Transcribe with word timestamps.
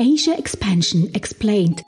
Asia 0.00 0.34
Expansion 0.38 1.12
Explained. 1.12 1.82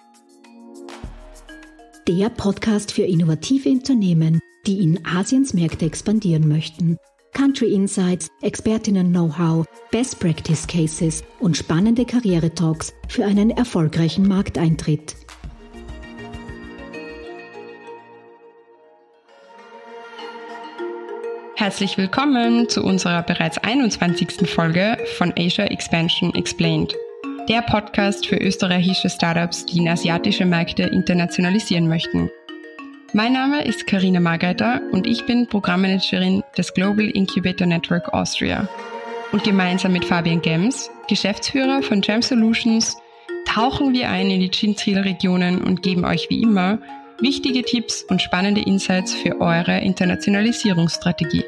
Der 2.09 2.29
Podcast 2.29 2.91
für 2.91 3.05
innovative 3.05 3.69
Unternehmen, 3.69 4.41
die 4.67 4.83
in 4.83 5.07
Asiens 5.07 5.55
Märkte 5.55 5.85
expandieren 5.85 6.49
möchten. 6.49 6.99
Country 7.35 7.73
Insights, 7.73 8.27
Expertinnen-Know-how, 8.43 9.65
Best 9.93 10.19
Practice 10.19 10.67
Cases 10.67 11.23
und 11.39 11.57
spannende 11.57 12.05
Karriere-Talks 12.05 12.93
für 13.07 13.25
einen 13.25 13.51
erfolgreichen 13.51 14.27
Markteintritt. 14.27 15.15
Herzlich 21.55 21.97
willkommen 21.97 22.69
zu 22.69 22.83
unserer 22.83 23.23
bereits 23.23 23.59
21. 23.59 24.51
Folge 24.51 24.97
von 25.17 25.33
Asia 25.37 25.67
Expansion 25.67 26.35
Explained, 26.35 26.97
der 27.51 27.63
Podcast 27.63 28.29
für 28.29 28.37
österreichische 28.37 29.11
Startups, 29.11 29.67
die 29.67 29.79
in 29.79 29.89
asiatische 29.89 30.45
Märkte 30.45 30.85
internationalisieren 30.85 31.89
möchten. 31.89 32.31
Mein 33.13 33.33
Name 33.33 33.65
ist 33.65 33.89
Karina 33.89 34.21
Margreiter 34.21 34.81
und 34.93 35.05
ich 35.05 35.27
bin 35.27 35.49
Programmmanagerin 35.49 36.45
des 36.57 36.73
Global 36.73 37.07
Incubator 37.07 37.67
Network 37.67 38.15
Austria. 38.15 38.69
Und 39.33 39.43
gemeinsam 39.43 39.93
mit 39.93 40.05
Fabian 40.05 40.41
Gems, 40.41 40.93
Geschäftsführer 41.09 41.83
von 41.83 42.03
Gem 42.03 42.23
Solutions, 42.23 42.97
tauchen 43.49 43.95
wir 43.95 44.11
ein 44.11 44.31
in 44.31 44.39
die 44.39 44.51
Chintrill-Regionen 44.51 45.61
und 45.61 45.83
geben 45.83 46.05
euch 46.05 46.31
wie 46.31 46.43
immer 46.43 46.79
wichtige 47.19 47.65
Tipps 47.65 48.05
und 48.05 48.23
spannende 48.23 48.61
Insights 48.61 49.13
für 49.13 49.41
eure 49.41 49.81
Internationalisierungsstrategie. 49.81 51.43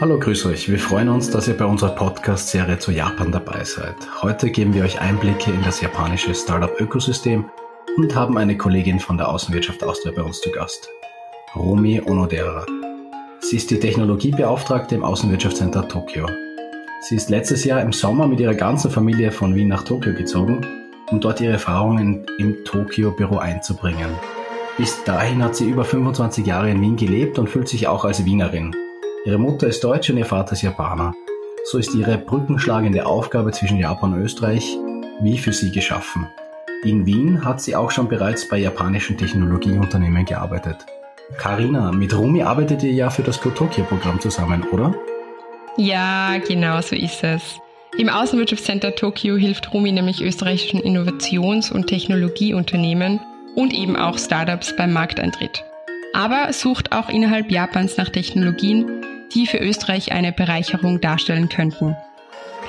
Hallo, 0.00 0.18
grüß 0.18 0.46
euch. 0.46 0.68
Wir 0.68 0.78
freuen 0.78 1.08
uns, 1.08 1.30
dass 1.30 1.48
ihr 1.48 1.56
bei 1.56 1.64
unserer 1.64 1.94
Podcast-Serie 1.94 2.78
zu 2.78 2.90
Japan 2.90 3.32
dabei 3.32 3.64
seid. 3.64 3.94
Heute 4.22 4.50
geben 4.50 4.74
wir 4.74 4.84
euch 4.84 5.00
Einblicke 5.00 5.50
in 5.50 5.62
das 5.62 5.80
japanische 5.80 6.34
Startup-Ökosystem 6.34 7.44
und 7.96 8.14
haben 8.14 8.36
eine 8.36 8.56
Kollegin 8.56 9.00
von 9.00 9.16
der 9.16 9.28
Außenwirtschaft 9.28 9.82
Austria 9.84 10.12
bei 10.14 10.22
uns 10.22 10.40
zu 10.40 10.50
Gast, 10.50 10.88
Romi 11.54 12.00
Onodera. 12.04 12.66
Sie 13.40 13.56
ist 13.56 13.70
die 13.70 13.78
Technologiebeauftragte 13.78 14.94
im 14.94 15.04
Außenwirtschaftscenter 15.04 15.88
Tokio. 15.88 16.28
Sie 17.02 17.16
ist 17.16 17.30
letztes 17.30 17.64
Jahr 17.64 17.80
im 17.80 17.92
Sommer 17.92 18.26
mit 18.26 18.40
ihrer 18.40 18.54
ganzen 18.54 18.90
Familie 18.90 19.30
von 19.30 19.54
Wien 19.54 19.68
nach 19.68 19.84
Tokio 19.84 20.14
gezogen 20.14 20.66
um 21.10 21.20
dort 21.20 21.40
ihre 21.40 21.52
Erfahrungen 21.52 22.26
im 22.38 22.64
Tokio-Büro 22.64 23.36
einzubringen. 23.36 24.10
Bis 24.76 25.04
dahin 25.04 25.42
hat 25.42 25.54
sie 25.54 25.68
über 25.68 25.84
25 25.84 26.46
Jahre 26.46 26.70
in 26.70 26.80
Wien 26.80 26.96
gelebt 26.96 27.38
und 27.38 27.48
fühlt 27.48 27.68
sich 27.68 27.86
auch 27.86 28.04
als 28.04 28.24
Wienerin. 28.24 28.74
Ihre 29.26 29.38
Mutter 29.38 29.68
ist 29.68 29.82
Deutsche 29.82 30.12
und 30.12 30.18
ihr 30.18 30.26
Vater 30.26 30.52
ist 30.52 30.60
Japaner. 30.60 31.14
So 31.64 31.78
ist 31.78 31.94
ihre 31.94 32.18
brückenschlagende 32.18 33.06
Aufgabe 33.06 33.52
zwischen 33.52 33.78
Japan 33.78 34.12
und 34.12 34.20
Österreich 34.20 34.76
wie 35.20 35.38
für 35.38 35.54
sie 35.54 35.72
geschaffen. 35.72 36.26
In 36.82 37.06
Wien 37.06 37.42
hat 37.42 37.62
sie 37.62 37.74
auch 37.74 37.90
schon 37.90 38.06
bereits 38.08 38.46
bei 38.46 38.58
japanischen 38.58 39.16
Technologieunternehmen 39.16 40.26
gearbeitet. 40.26 40.76
Karina, 41.38 41.90
mit 41.90 42.14
Rumi 42.14 42.42
arbeitet 42.42 42.82
ihr 42.82 42.92
ja 42.92 43.08
für 43.08 43.22
das 43.22 43.40
Go 43.40 43.48
Tokyo 43.48 43.84
Programm 43.84 44.20
zusammen, 44.20 44.62
oder? 44.64 44.94
Ja, 45.78 46.36
genau 46.46 46.82
so 46.82 46.94
ist 46.94 47.24
es. 47.24 47.58
Im 47.96 48.10
Außenwirtschaftscenter 48.10 48.94
Tokio 48.94 49.36
hilft 49.36 49.72
Rumi 49.72 49.92
nämlich 49.92 50.20
österreichischen 50.20 50.80
Innovations- 50.80 51.72
und 51.72 51.86
Technologieunternehmen 51.86 53.20
und 53.54 53.72
eben 53.72 53.96
auch 53.96 54.18
Startups 54.18 54.76
beim 54.76 54.92
Markteintritt. 54.92 55.64
Aber 56.12 56.52
sucht 56.52 56.92
auch 56.92 57.08
innerhalb 57.08 57.50
Japans 57.50 57.96
nach 57.96 58.10
Technologien, 58.10 59.04
die 59.34 59.46
für 59.46 59.58
Österreich 59.58 60.12
eine 60.12 60.32
Bereicherung 60.32 61.00
darstellen 61.00 61.48
könnten. 61.48 61.96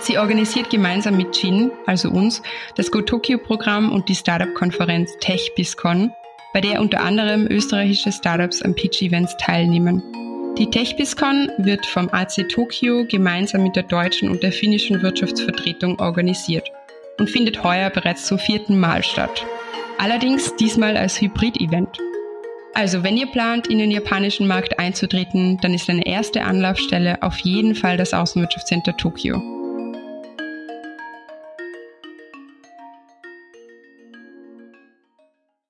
Sie 0.02 0.18
organisiert 0.18 0.70
gemeinsam 0.70 1.18
mit 1.18 1.42
Jin, 1.42 1.72
also 1.86 2.10
uns, 2.10 2.42
das 2.76 2.92
Go 2.92 3.02
Tokyo 3.02 3.38
Programm 3.38 3.92
und 3.92 4.10
die 4.10 4.16
Startup-Konferenz 4.16 5.12
TechBizCon, 5.22 6.12
bei 6.54 6.62
der 6.62 6.82
unter 6.82 7.02
anderem 7.02 7.48
österreichische 7.48 8.12
Startups 8.12 8.62
am 8.62 8.76
Pitch 8.76 9.02
Events 9.02 9.36
teilnehmen. 9.38 10.04
Die 10.58 10.70
TechBizCon 10.70 11.50
wird 11.58 11.86
vom 11.86 12.10
AC 12.10 12.48
Tokio 12.48 13.06
gemeinsam 13.06 13.64
mit 13.64 13.76
der 13.76 13.84
deutschen 13.84 14.30
und 14.30 14.42
der 14.42 14.54
finnischen 14.54 15.02
Wirtschaftsvertretung 15.02 16.00
organisiert 16.00 16.70
und 17.20 17.30
findet 17.30 17.64
heuer 17.64 17.90
bereits 17.90 18.26
zum 18.26 18.40
vierten 18.40 18.80
Mal 18.80 19.04
statt. 19.04 19.46
Allerdings 19.98 20.56
diesmal 20.56 20.98
als 20.98 21.20
Hybrid-Event. 21.20 22.00
Also 22.78 23.04
wenn 23.04 23.16
ihr 23.16 23.28
plant, 23.28 23.68
in 23.68 23.78
den 23.78 23.90
japanischen 23.90 24.48
Markt 24.48 24.78
einzutreten, 24.80 25.58
dann 25.62 25.74
ist 25.74 25.90
eine 25.90 26.06
erste 26.06 26.44
Anlaufstelle 26.44 27.24
auf 27.24 27.38
jeden 27.40 27.74
Fall 27.74 27.96
das 27.96 28.14
Außenwirtschaftscenter 28.14 28.98
Tokio. 28.98 29.38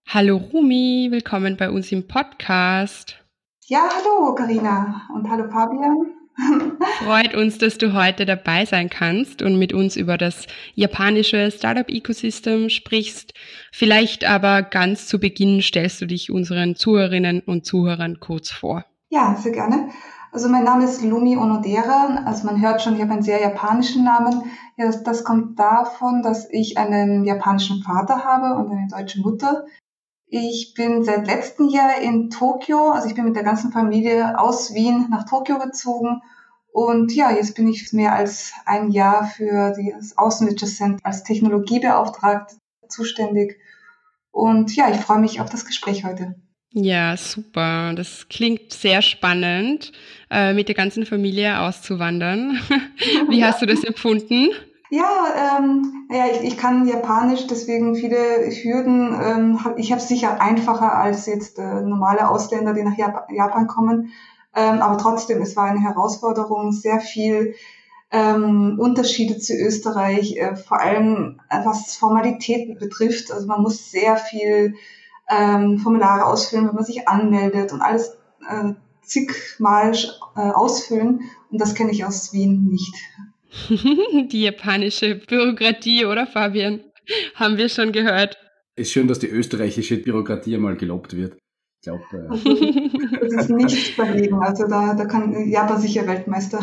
Hallo 0.08 0.38
Rumi, 0.38 1.10
willkommen 1.12 1.58
bei 1.58 1.70
uns 1.70 1.92
im 1.92 2.08
Podcast. 2.08 3.24
Ja, 3.68 3.88
hallo 3.88 4.34
Karina 4.34 5.08
und 5.14 5.30
hallo 5.30 5.48
Fabian. 5.52 6.25
Freut 7.04 7.36
uns, 7.36 7.58
dass 7.58 7.78
du 7.78 7.94
heute 7.94 8.26
dabei 8.26 8.66
sein 8.66 8.90
kannst 8.90 9.42
und 9.42 9.58
mit 9.58 9.74
uns 9.74 9.96
über 9.96 10.18
das 10.18 10.48
japanische 10.74 11.52
Startup-Ecosystem 11.52 12.70
sprichst. 12.70 13.34
Vielleicht 13.72 14.30
aber 14.30 14.62
ganz 14.64 15.08
zu 15.08 15.20
Beginn 15.20 15.62
stellst 15.62 16.02
du 16.02 16.06
dich 16.06 16.32
unseren 16.32 16.76
Zuhörerinnen 16.76 17.42
und 17.42 17.66
Zuhörern 17.66 18.20
kurz 18.20 18.52
vor. 18.52 18.86
Ja, 19.10 19.36
sehr 19.36 19.52
gerne. 19.52 19.90
Also 20.32 20.50
mein 20.50 20.66
Name 20.66 20.84
ist 20.84 21.02
Lumi 21.02 21.38
Onodera. 21.38 22.24
Also 22.26 22.46
man 22.46 22.62
hört 22.62 22.82
schon, 22.82 22.96
ich 22.96 23.02
habe 23.02 23.14
einen 23.14 23.22
sehr 23.22 23.40
japanischen 23.40 24.04
Namen. 24.04 24.44
Das 24.78 25.24
kommt 25.24 25.58
davon, 25.58 26.22
dass 26.22 26.50
ich 26.52 26.78
einen 26.78 27.24
japanischen 27.24 27.82
Vater 27.82 28.26
habe 28.26 28.62
und 28.62 28.70
eine 28.70 28.88
deutsche 28.90 29.22
Mutter. 29.22 29.64
Ich 30.28 30.74
bin 30.76 31.04
seit 31.04 31.28
letztem 31.28 31.70
Jahr 31.70 32.02
in 32.02 32.30
Tokio, 32.30 32.90
also 32.90 33.08
ich 33.08 33.16
bin 33.16 33.26
mit 33.26 33.36
der 33.36 33.44
ganzen 33.44 33.72
Familie 33.72 34.40
aus 34.40 34.74
Wien 34.74 35.08
nach 35.10 35.30
Tokio 35.30 35.60
gezogen. 35.60 36.22
Und 36.72 37.14
ja, 37.14 37.32
jetzt 37.32 37.56
bin 37.56 37.68
ich 37.68 37.94
mehr 37.94 38.14
als 38.14 38.52
ein 38.66 38.92
Jahr 38.92 39.28
für 39.28 39.74
das 39.98 40.18
Außenwirtschaftscenter 40.18 41.00
als 41.04 41.24
Technologiebeauftragte 41.24 42.58
zuständig. 42.90 43.58
Und 44.32 44.76
ja, 44.76 44.90
ich 44.90 44.98
freue 44.98 45.20
mich 45.20 45.40
auf 45.40 45.50
das 45.50 45.66
Gespräch 45.66 46.04
heute. 46.04 46.36
Ja, 46.74 47.16
super. 47.16 47.94
Das 47.96 48.28
klingt 48.28 48.74
sehr 48.74 49.02
spannend, 49.02 49.94
äh, 50.30 50.52
mit 50.54 50.68
der 50.68 50.76
ganzen 50.76 51.06
Familie 51.06 51.62
auszuwandern. 51.62 52.60
Wie 53.30 53.42
hast 53.46 53.62
du 53.62 53.66
das 53.66 53.86
empfunden? 53.86 54.50
Ja, 54.90 55.58
ähm, 55.58 56.08
ja 56.12 56.26
ich, 56.32 56.42
ich 56.44 56.58
kann 56.58 56.88
Japanisch, 56.88 57.48
deswegen 57.48 57.96
viele 57.96 58.50
Hürden. 58.50 59.14
Ähm, 59.22 59.64
hab, 59.64 59.78
ich 59.80 59.92
habe 59.92 60.02
sicher 60.02 60.42
einfacher 60.42 60.94
als 60.96 61.26
jetzt 61.26 61.60
äh, 61.60 61.82
normale 61.82 62.30
Ausländer, 62.30 62.74
die 62.74 62.84
nach 62.84 62.98
Jap 62.98 63.28
Japan 63.32 63.68
kommen. 63.68 64.12
Ähm, 64.56 64.82
aber 64.82 64.98
trotzdem, 64.98 65.42
es 65.42 65.56
war 65.56 65.66
eine 65.66 65.82
Herausforderung, 65.82 66.72
sehr 66.72 67.00
viel 67.00 67.56
ähm, 68.12 68.78
Unterschiede 68.80 69.38
zu 69.40 69.54
Österreich, 69.54 70.38
äh, 70.38 70.56
vor 70.56 70.80
allem 70.80 71.42
äh, 71.50 71.66
was 71.66 71.96
Formalitäten 71.96 72.78
betrifft. 72.78 73.32
Also 73.32 73.48
man 73.48 73.62
muss 73.62 73.92
sehr 73.92 74.16
viel 74.16 74.76
ähm, 75.30 75.80
Formulare 75.80 76.26
ausfüllen, 76.26 76.68
wenn 76.68 76.76
man 76.76 76.86
sich 76.86 77.08
anmeldet 77.08 77.74
und 77.74 77.82
alles 77.82 78.18
äh, 78.48 78.74
zigmal 79.02 79.94
äh, 80.36 80.52
ausfüllen. 80.52 81.22
Und 81.52 81.60
das 81.60 81.74
kenne 81.74 81.92
ich 81.92 82.06
aus 82.06 82.32
Wien 82.32 82.68
nicht. 82.70 82.96
die 84.32 84.44
japanische 84.44 85.16
Bürokratie, 85.16 86.06
oder 86.06 86.28
Fabian? 86.28 86.82
Haben 87.36 87.58
wir 87.58 87.70
schon 87.70 87.92
gehört. 87.92 88.38
Ist 88.76 88.92
schön, 88.92 89.08
dass 89.08 89.20
die 89.20 89.30
österreichische 89.30 89.98
Bürokratie 89.98 90.56
einmal 90.56 90.76
gelobt 90.76 91.16
wird. 91.16 91.38
Ich 91.80 91.84
glaube. 91.84 92.04
Äh 92.14 93.20
das 93.30 93.46
ist 93.46 93.50
nichts 93.50 93.96
dagegen. 93.96 94.36
Also 94.42 94.68
da, 94.68 94.94
da 94.96 95.06
kann 95.06 95.50
Japan 95.50 95.80
sicher 95.80 96.08
Weltmeister. 96.08 96.60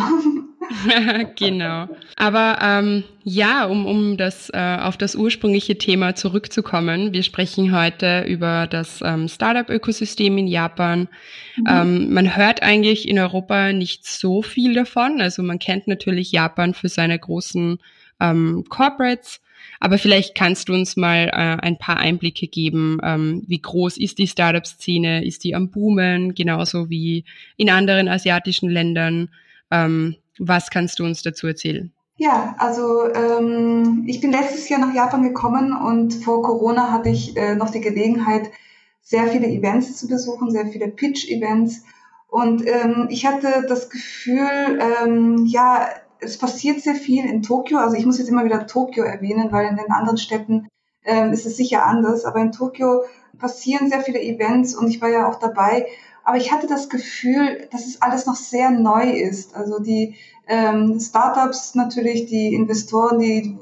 genau. 1.36 1.88
Aber 2.16 2.58
ähm, 2.62 3.04
ja, 3.24 3.64
um, 3.66 3.86
um 3.86 4.16
das, 4.16 4.50
äh, 4.50 4.78
auf 4.80 4.96
das 4.96 5.14
ursprüngliche 5.14 5.78
Thema 5.78 6.14
zurückzukommen, 6.14 7.12
wir 7.12 7.22
sprechen 7.22 7.76
heute 7.76 8.24
über 8.26 8.66
das 8.66 9.00
ähm, 9.02 9.28
Startup-Ökosystem 9.28 10.38
in 10.38 10.46
Japan. 10.46 11.08
Mhm. 11.56 11.64
Ähm, 11.68 12.12
man 12.12 12.36
hört 12.36 12.62
eigentlich 12.62 13.08
in 13.08 13.18
Europa 13.18 13.72
nicht 13.72 14.06
so 14.06 14.42
viel 14.42 14.74
davon. 14.74 15.20
Also 15.20 15.42
man 15.42 15.58
kennt 15.58 15.88
natürlich 15.88 16.32
Japan 16.32 16.74
für 16.74 16.88
seine 16.88 17.18
großen 17.18 17.78
ähm, 18.20 18.64
Corporates. 18.68 19.40
Aber 19.80 19.98
vielleicht 19.98 20.36
kannst 20.36 20.68
du 20.68 20.74
uns 20.74 20.96
mal 20.96 21.28
äh, 21.28 21.32
ein 21.32 21.76
paar 21.76 21.96
Einblicke 21.96 22.46
geben. 22.46 22.98
Ähm, 23.02 23.42
wie 23.48 23.60
groß 23.60 23.96
ist 23.96 24.18
die 24.18 24.28
Startup-Szene? 24.28 25.24
Ist 25.24 25.44
die 25.44 25.54
am 25.54 25.70
Boomen? 25.70 26.34
Genauso 26.34 26.88
wie 26.88 27.24
in 27.56 27.68
anderen 27.68 28.08
asiatischen 28.08 28.70
Ländern. 28.70 29.30
Ähm, 29.72 30.16
was 30.38 30.70
kannst 30.70 30.98
du 30.98 31.04
uns 31.04 31.22
dazu 31.22 31.46
erzählen? 31.46 31.92
Ja, 32.16 32.54
also 32.58 33.12
ähm, 33.12 34.04
ich 34.06 34.20
bin 34.20 34.32
letztes 34.32 34.68
Jahr 34.68 34.80
nach 34.80 34.94
Japan 34.94 35.22
gekommen 35.22 35.76
und 35.76 36.14
vor 36.14 36.42
Corona 36.42 36.92
hatte 36.92 37.08
ich 37.08 37.36
äh, 37.36 37.54
noch 37.54 37.70
die 37.70 37.80
Gelegenheit, 37.80 38.50
sehr 39.00 39.26
viele 39.26 39.48
Events 39.48 39.96
zu 39.96 40.06
besuchen, 40.06 40.50
sehr 40.50 40.66
viele 40.66 40.88
Pitch-Events. 40.88 41.82
Und 42.28 42.66
ähm, 42.66 43.08
ich 43.10 43.26
hatte 43.26 43.66
das 43.68 43.90
Gefühl, 43.90 44.78
ähm, 44.80 45.44
ja, 45.46 45.88
es 46.20 46.38
passiert 46.38 46.80
sehr 46.80 46.94
viel 46.94 47.24
in 47.24 47.42
Tokio. 47.42 47.78
Also 47.78 47.96
ich 47.96 48.06
muss 48.06 48.18
jetzt 48.18 48.28
immer 48.28 48.44
wieder 48.44 48.66
Tokio 48.66 49.04
erwähnen, 49.04 49.50
weil 49.50 49.66
in 49.66 49.76
den 49.76 49.90
anderen 49.90 50.18
Städten 50.18 50.68
ähm, 51.04 51.32
ist 51.32 51.44
es 51.44 51.56
sicher 51.56 51.84
anders. 51.84 52.24
Aber 52.24 52.40
in 52.40 52.52
Tokio 52.52 53.02
passieren 53.38 53.90
sehr 53.90 54.00
viele 54.00 54.22
Events 54.22 54.74
und 54.74 54.88
ich 54.88 55.00
war 55.00 55.08
ja 55.08 55.28
auch 55.28 55.40
dabei. 55.40 55.86
Aber 56.24 56.36
ich 56.36 56.52
hatte 56.52 56.66
das 56.66 56.88
Gefühl, 56.88 57.68
dass 57.70 57.86
es 57.86 58.00
alles 58.02 58.26
noch 58.26 58.36
sehr 58.36 58.70
neu 58.70 59.10
ist. 59.10 59.54
Also 59.54 59.78
die 59.80 60.14
ähm, 60.46 60.98
Startups 61.00 61.74
natürlich, 61.74 62.26
die 62.26 62.54
Investoren, 62.54 63.20
die 63.20 63.56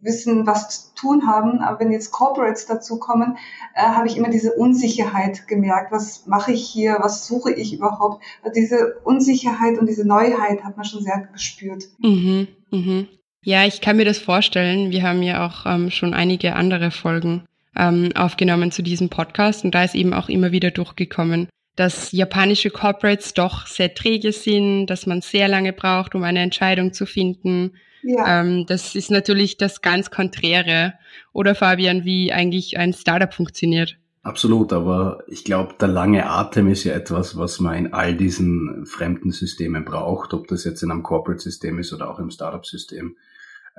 wissen, 0.00 0.46
was 0.46 0.68
zu 0.68 0.94
tun 0.94 1.26
haben. 1.26 1.60
Aber 1.60 1.80
wenn 1.80 1.92
jetzt 1.92 2.10
Corporates 2.10 2.66
dazu 2.66 2.98
kommen, 2.98 3.36
äh, 3.74 3.82
habe 3.82 4.08
ich 4.08 4.16
immer 4.16 4.30
diese 4.30 4.52
Unsicherheit 4.52 5.46
gemerkt. 5.46 5.92
Was 5.92 6.26
mache 6.26 6.52
ich 6.52 6.66
hier? 6.66 6.98
Was 7.00 7.26
suche 7.26 7.52
ich 7.52 7.74
überhaupt? 7.74 8.22
Also 8.42 8.54
diese 8.54 8.98
Unsicherheit 9.04 9.78
und 9.78 9.88
diese 9.88 10.06
Neuheit 10.06 10.64
hat 10.64 10.76
man 10.76 10.84
schon 10.84 11.02
sehr 11.02 11.28
gespürt. 11.32 11.84
Mhm, 11.98 12.48
mhm. 12.70 13.08
Ja, 13.42 13.64
ich 13.64 13.80
kann 13.80 13.96
mir 13.96 14.06
das 14.06 14.18
vorstellen. 14.18 14.90
Wir 14.90 15.02
haben 15.02 15.22
ja 15.22 15.46
auch 15.46 15.66
ähm, 15.66 15.90
schon 15.90 16.14
einige 16.14 16.56
andere 16.56 16.90
Folgen 16.90 17.44
ähm, 17.76 18.10
aufgenommen 18.14 18.70
zu 18.70 18.82
diesem 18.82 19.08
Podcast 19.08 19.64
und 19.64 19.74
da 19.74 19.84
ist 19.84 19.94
eben 19.94 20.14
auch 20.14 20.28
immer 20.28 20.52
wieder 20.52 20.70
durchgekommen, 20.70 21.48
dass 21.76 22.12
japanische 22.12 22.70
Corporates 22.70 23.34
doch 23.34 23.66
sehr 23.66 23.94
träge 23.94 24.32
sind, 24.32 24.86
dass 24.86 25.06
man 25.06 25.20
sehr 25.22 25.48
lange 25.48 25.72
braucht, 25.72 26.14
um 26.14 26.22
eine 26.22 26.40
Entscheidung 26.40 26.92
zu 26.92 27.06
finden. 27.06 27.72
Ja. 28.02 28.40
Ähm, 28.40 28.66
das 28.66 28.94
ist 28.94 29.10
natürlich 29.10 29.56
das 29.56 29.82
ganz 29.82 30.10
Konträre. 30.10 30.94
Oder 31.32 31.54
Fabian, 31.54 32.04
wie 32.04 32.32
eigentlich 32.32 32.78
ein 32.78 32.92
Startup 32.92 33.32
funktioniert. 33.32 33.96
Absolut, 34.22 34.72
aber 34.72 35.22
ich 35.26 35.44
glaube, 35.44 35.74
der 35.78 35.88
lange 35.88 36.26
Atem 36.26 36.68
ist 36.68 36.84
ja 36.84 36.94
etwas, 36.94 37.36
was 37.36 37.60
man 37.60 37.74
in 37.74 37.92
all 37.92 38.16
diesen 38.16 38.86
fremden 38.86 39.32
Systemen 39.32 39.84
braucht, 39.84 40.32
ob 40.32 40.48
das 40.48 40.64
jetzt 40.64 40.82
in 40.82 40.90
einem 40.90 41.02
Corporate-System 41.02 41.78
ist 41.78 41.92
oder 41.92 42.10
auch 42.10 42.18
im 42.18 42.30
Startup-System, 42.30 43.16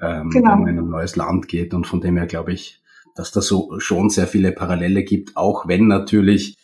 ähm, 0.01 0.29
genau. 0.29 0.51
wenn 0.51 0.59
man 0.59 0.67
in 0.67 0.79
ein 0.79 0.89
neues 0.89 1.15
Land 1.15 1.47
geht. 1.47 1.73
Und 1.73 1.87
von 1.87 1.99
dem 1.99 2.17
her 2.17 2.27
glaube 2.27 2.53
ich, 2.53 2.79
dass 3.15 3.31
da 3.31 3.41
so 3.41 3.79
schon 3.79 4.11
sehr 4.11 4.27
viele 4.27 4.51
Parallele 4.51 5.03
gibt, 5.03 5.35
auch 5.35 5.67
wenn 5.67 5.87
natürlich 5.87 6.57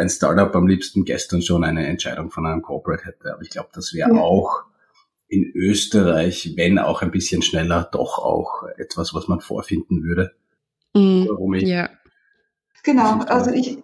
ein 0.00 0.08
Startup 0.08 0.54
am 0.54 0.66
liebsten 0.66 1.04
gestern 1.04 1.42
schon 1.42 1.62
eine 1.62 1.86
Entscheidung 1.86 2.30
von 2.30 2.46
einem 2.46 2.62
Corporate 2.62 3.04
hätte. 3.04 3.32
Aber 3.32 3.42
ich 3.42 3.50
glaube, 3.50 3.68
das 3.72 3.92
wäre 3.94 4.14
ja. 4.14 4.20
auch 4.20 4.64
in 5.28 5.52
Österreich, 5.54 6.54
wenn 6.56 6.78
auch 6.78 7.02
ein 7.02 7.12
bisschen 7.12 7.42
schneller, 7.42 7.88
doch 7.92 8.18
auch 8.18 8.64
etwas, 8.78 9.14
was 9.14 9.28
man 9.28 9.40
vorfinden 9.40 10.02
würde. 10.02 10.32
Mhm. 10.94 11.26
Warum 11.28 11.54
ich 11.54 11.62
ja. 11.62 11.88
Genau, 12.82 13.20
also 13.20 13.50
ich, 13.52 13.78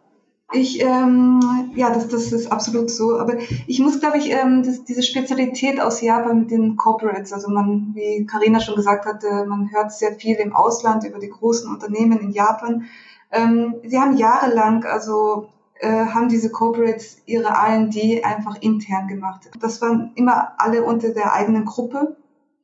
ich, 0.52 0.80
ähm, 0.80 1.70
ja, 1.74 1.92
das, 1.92 2.08
das 2.08 2.32
ist 2.32 2.50
absolut 2.50 2.90
so. 2.90 3.18
Aber 3.18 3.34
ich 3.66 3.78
muss, 3.78 4.00
glaube 4.00 4.18
ich, 4.18 4.30
ähm, 4.30 4.62
das, 4.64 4.84
diese 4.84 5.02
Spezialität 5.02 5.80
aus 5.80 6.00
Japan 6.00 6.40
mit 6.40 6.50
den 6.50 6.76
Corporates, 6.76 7.32
also 7.32 7.48
man, 7.48 7.92
wie 7.94 8.26
Karina 8.26 8.58
schon 8.58 8.74
gesagt 8.74 9.06
hatte, 9.06 9.44
man 9.46 9.70
hört 9.70 9.92
sehr 9.92 10.14
viel 10.14 10.36
im 10.36 10.56
Ausland 10.56 11.04
über 11.04 11.18
die 11.18 11.30
großen 11.30 11.70
Unternehmen 11.70 12.18
in 12.20 12.30
Japan. 12.30 12.86
Ähm, 13.30 13.76
sie 13.84 13.98
haben 13.98 14.16
jahrelang 14.16 14.84
also 14.84 15.48
haben 15.82 16.28
diese 16.28 16.50
Corporates 16.50 17.18
ihre 17.26 17.48
R&D 17.48 18.22
einfach 18.24 18.56
intern 18.60 19.08
gemacht. 19.08 19.50
Das 19.60 19.82
waren 19.82 20.12
immer 20.14 20.52
alle 20.58 20.84
unter 20.84 21.10
der 21.10 21.32
eigenen 21.32 21.64
Gruppe. 21.64 22.16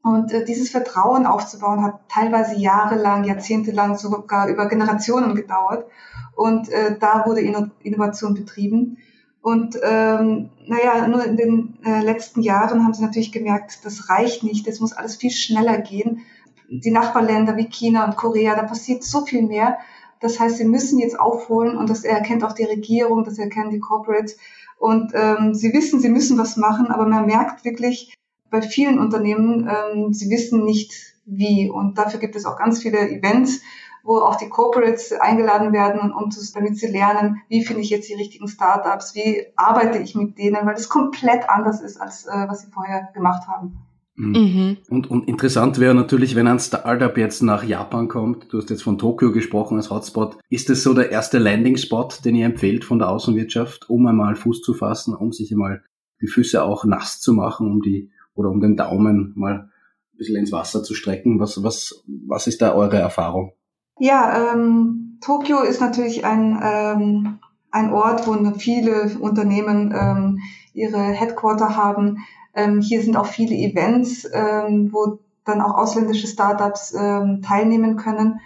Und 0.03 0.33
äh, 0.33 0.45
dieses 0.45 0.71
Vertrauen 0.71 1.27
aufzubauen 1.27 1.85
hat 1.85 2.01
teilweise 2.09 2.57
jahrelang, 2.57 3.25
jahrzehntelang, 3.25 3.97
sogar 3.97 4.49
über 4.49 4.67
Generationen 4.67 5.35
gedauert. 5.35 5.87
Und 6.35 6.69
äh, 6.71 6.99
da 6.99 7.25
wurde 7.27 7.41
Innovation 7.41 8.35
betrieben. 8.35 8.99
Und 9.43 9.77
ähm, 9.83 10.51
naja, 10.67 11.07
nur 11.07 11.25
in 11.25 11.37
den 11.37 11.79
äh, 11.85 12.01
letzten 12.01 12.43
Jahren 12.43 12.85
haben 12.85 12.95
sie 12.95 13.03
natürlich 13.03 13.33
gemerkt, 13.33 13.85
das 13.85 14.09
reicht 14.09 14.45
nicht, 14.45 14.69
das 14.69 14.79
muss 14.79 14.93
alles 14.93 15.17
viel 15.17 15.33
schneller 15.33 15.79
gehen. 15.79 16.21
Die 16.69 16.93
Nachbarländer 16.93 17.57
wie 17.57 17.69
China 17.69 18.05
und 18.05 18.17
Korea, 18.17 18.55
da 18.55 18.63
passiert 18.63 19.03
so 19.03 19.27
viel 19.27 19.43
mehr. 19.43 19.79
Das 20.23 20.39
heißt, 20.39 20.57
sie 20.57 20.65
müssen 20.65 20.99
jetzt 20.99 21.19
aufholen 21.19 21.77
und 21.77 21.91
das 21.91 22.05
erkennt 22.05 22.45
auch 22.45 22.53
die 22.53 22.65
Regierung, 22.65 23.25
das 23.25 23.39
erkennen 23.39 23.71
die 23.71 23.81
Corporates. 23.81 24.39
Und 24.79 25.13
ähm, 25.15 25.55
sie 25.55 25.73
wissen, 25.73 26.01
sie 26.01 26.09
müssen 26.09 26.39
was 26.39 26.57
machen, 26.57 26.87
aber 26.87 27.07
man 27.07 27.27
merkt 27.27 27.65
wirklich 27.65 28.15
bei 28.51 28.63
vielen 28.63 28.99
Unternehmen, 28.99 29.69
ähm, 29.69 30.13
sie 30.13 30.31
wissen 30.31 30.65
nicht 30.65 30.93
wie. 31.25 31.69
Und 31.69 31.99
dafür 31.99 32.21
gibt 32.21 32.37
es 32.37 32.47
auch 32.47 32.57
ganz 32.57 32.83
viele 32.83 33.11
Events, 33.11 33.63
wo 34.05 34.19
auch 34.19 34.37
die 34.37 34.49
Corporates 34.49 35.13
eingeladen 35.13 35.73
werden, 35.73 36.13
um 36.13 36.31
zu, 36.31 36.41
damit 36.53 36.77
sie 36.77 36.89
lernen, 36.89 37.43
wie 37.49 37.65
finde 37.65 37.83
ich 37.83 37.91
jetzt 37.91 38.09
die 38.09 38.15
richtigen 38.15 38.49
Startups, 38.49 39.15
wie 39.15 39.47
arbeite 39.57 39.99
ich 39.99 40.15
mit 40.15 40.39
denen, 40.39 40.67
weil 40.67 40.75
das 40.75 40.89
komplett 40.89 41.49
anders 41.49 41.81
ist, 41.81 42.01
als 42.01 42.27
äh, 42.27 42.47
was 42.49 42.63
sie 42.63 42.71
vorher 42.71 43.09
gemacht 43.15 43.49
haben. 43.49 43.79
Mhm. 44.15 44.33
mhm. 44.33 44.77
Und, 44.89 45.11
und 45.11 45.29
interessant 45.29 45.79
wäre 45.79 45.95
natürlich, 45.95 46.35
wenn 46.35 46.47
ein 46.47 46.59
Startup 46.59 47.17
jetzt 47.17 47.43
nach 47.43 47.65
Japan 47.65 48.09
kommt, 48.09 48.53
du 48.53 48.59
hast 48.59 48.71
jetzt 48.71 48.83
von 48.83 48.99
Tokio 48.99 49.33
gesprochen 49.33 49.77
als 49.77 49.91
Hotspot, 49.91 50.37
ist 50.49 50.69
das 50.69 50.83
so 50.83 50.95
der 50.95 51.11
erste 51.11 51.39
Landing-Spot, 51.39 52.09
den 52.25 52.35
ihr 52.35 52.47
empfehlt 52.47 52.85
von 52.85 52.99
der 52.99 53.09
Außenwirtschaft, 53.09 53.89
um 53.89 54.07
einmal 54.07 54.37
Fuß 54.37 54.61
zu 54.61 54.75
fassen, 54.75 55.15
um 55.15 55.33
sich 55.33 55.53
einmal 55.53 55.83
die 56.21 56.29
Füße 56.29 56.63
auch 56.63 56.85
nass 56.85 57.21
zu 57.21 57.33
machen, 57.33 57.71
um 57.71 57.81
die, 57.81 58.11
oder 58.35 58.51
um 58.51 58.61
den 58.61 58.77
Daumen 58.77 59.33
mal 59.35 59.55
ein 59.55 60.17
bisschen 60.17 60.37
ins 60.37 60.53
Wasser 60.53 60.83
zu 60.83 60.95
strecken? 60.95 61.41
Was, 61.41 61.63
was, 61.63 62.05
was 62.27 62.47
ist 62.47 62.63
da 62.63 62.75
eure 62.75 62.99
Erfahrung? 62.99 63.53
Ja, 63.99 64.53
ähm, 64.53 65.19
Tokio 65.21 65.63
ist 65.63 65.81
natürlich 65.81 66.25
ein, 66.25 66.61
ähm, 66.63 67.39
ein 67.71 67.93
Ort, 67.93 68.27
wo 68.27 68.59
viele 68.59 69.17
Unternehmen 69.19 69.95
ähm, 69.97 70.39
ihre 70.73 71.01
Headquarter 71.01 71.77
haben. 71.77 72.19
Ähm, 72.55 72.81
hier 72.81 73.03
sind 73.03 73.17
auch 73.17 73.27
viele 73.27 73.55
Events, 73.55 74.29
ähm, 74.33 74.91
wo 74.93 75.19
dann 75.45 75.61
auch 75.61 75.75
ausländische 75.77 76.27
Startups 76.27 76.95
ähm, 76.95 77.43
teilnehmen 77.43 77.97
können. 77.97 78.41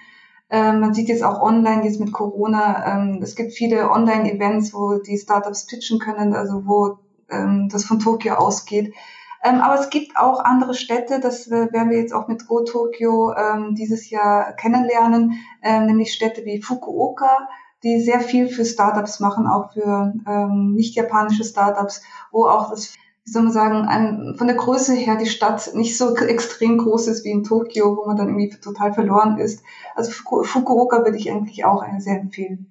Ähm, 0.49 0.81
man 0.81 0.95
sieht 0.95 1.09
jetzt 1.09 1.25
auch 1.25 1.43
online, 1.43 1.85
jetzt 1.85 1.99
mit 1.99 2.13
Corona, 2.13 2.87
ähm, 2.87 3.21
es 3.21 3.35
gibt 3.35 3.53
viele 3.53 3.91
Online-Events, 3.91 4.73
wo 4.75 4.99
die 4.99 5.19
Startups 5.19 5.67
pitchen 5.67 5.99
können, 5.99 6.35
also 6.35 6.67
wo 6.67 6.99
ähm, 7.29 7.69
das 7.71 7.85
von 7.85 7.99
Tokio 7.99 8.35
ausgeht. 8.35 8.95
Ähm, 9.43 9.61
aber 9.61 9.81
es 9.81 9.91
gibt 9.91 10.17
auch 10.17 10.45
andere 10.45 10.75
Städte, 10.75 11.21
das 11.21 11.51
werden 11.51 11.91
wir 11.91 11.99
jetzt 11.99 12.15
auch 12.15 12.29
mit 12.29 12.47
Go 12.47 12.63
Tokyo 12.63 13.33
ähm, 13.35 13.75
dieses 13.75 14.09
Jahr 14.09 14.53
kennenlernen, 14.53 15.35
ähm, 15.63 15.87
nämlich 15.87 16.13
Städte 16.13 16.45
wie 16.45 16.63
Fukuoka, 16.63 17.49
die 17.87 18.01
sehr 18.01 18.21
viel 18.21 18.49
für 18.49 18.65
Startups 18.65 19.21
machen, 19.21 19.47
auch 19.47 19.73
für 19.73 20.13
ähm, 20.27 20.75
nicht 20.75 20.95
japanische 20.97 21.45
Startups, 21.45 22.03
wo 22.33 22.47
auch 22.47 22.71
das 22.71 22.95
wie 23.27 23.33
soll 23.33 23.43
man 23.43 23.53
sagen, 23.53 23.89
ein, 23.89 24.37
von 24.37 24.47
der 24.47 24.55
Größe 24.55 24.95
her 24.95 25.17
die 25.17 25.27
Stadt 25.27 25.75
nicht 25.75 25.99
so 25.99 26.15
extrem 26.15 26.79
groß 26.79 27.09
ist 27.09 27.25
wie 27.25 27.33
in 27.33 27.43
Tokio, 27.43 27.97
wo 27.97 28.07
man 28.07 28.17
dann 28.17 28.29
irgendwie 28.29 28.51
total 28.61 28.95
verloren 28.95 29.39
ist. 29.39 29.65
Also 29.97 30.13
Fukuoka 30.13 31.05
würde 31.05 31.19
ich 31.19 31.31
eigentlich 31.33 31.65
auch 31.65 31.85
sehr 31.99 32.21
empfehlen. 32.21 32.71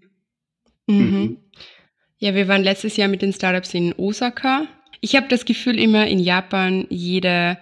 Mhm. 0.87 1.39
Ja, 2.19 2.33
wir 2.35 2.47
waren 2.47 2.63
letztes 2.63 2.95
Jahr 2.95 3.09
mit 3.09 3.21
den 3.21 3.33
Startups 3.33 3.73
in 3.73 3.93
Osaka. 3.97 4.65
Ich 5.01 5.17
habe 5.17 5.27
das 5.27 5.43
Gefühl 5.43 5.77
immer 5.77 6.07
in 6.07 6.19
Japan, 6.19 6.87
jede 6.89 7.57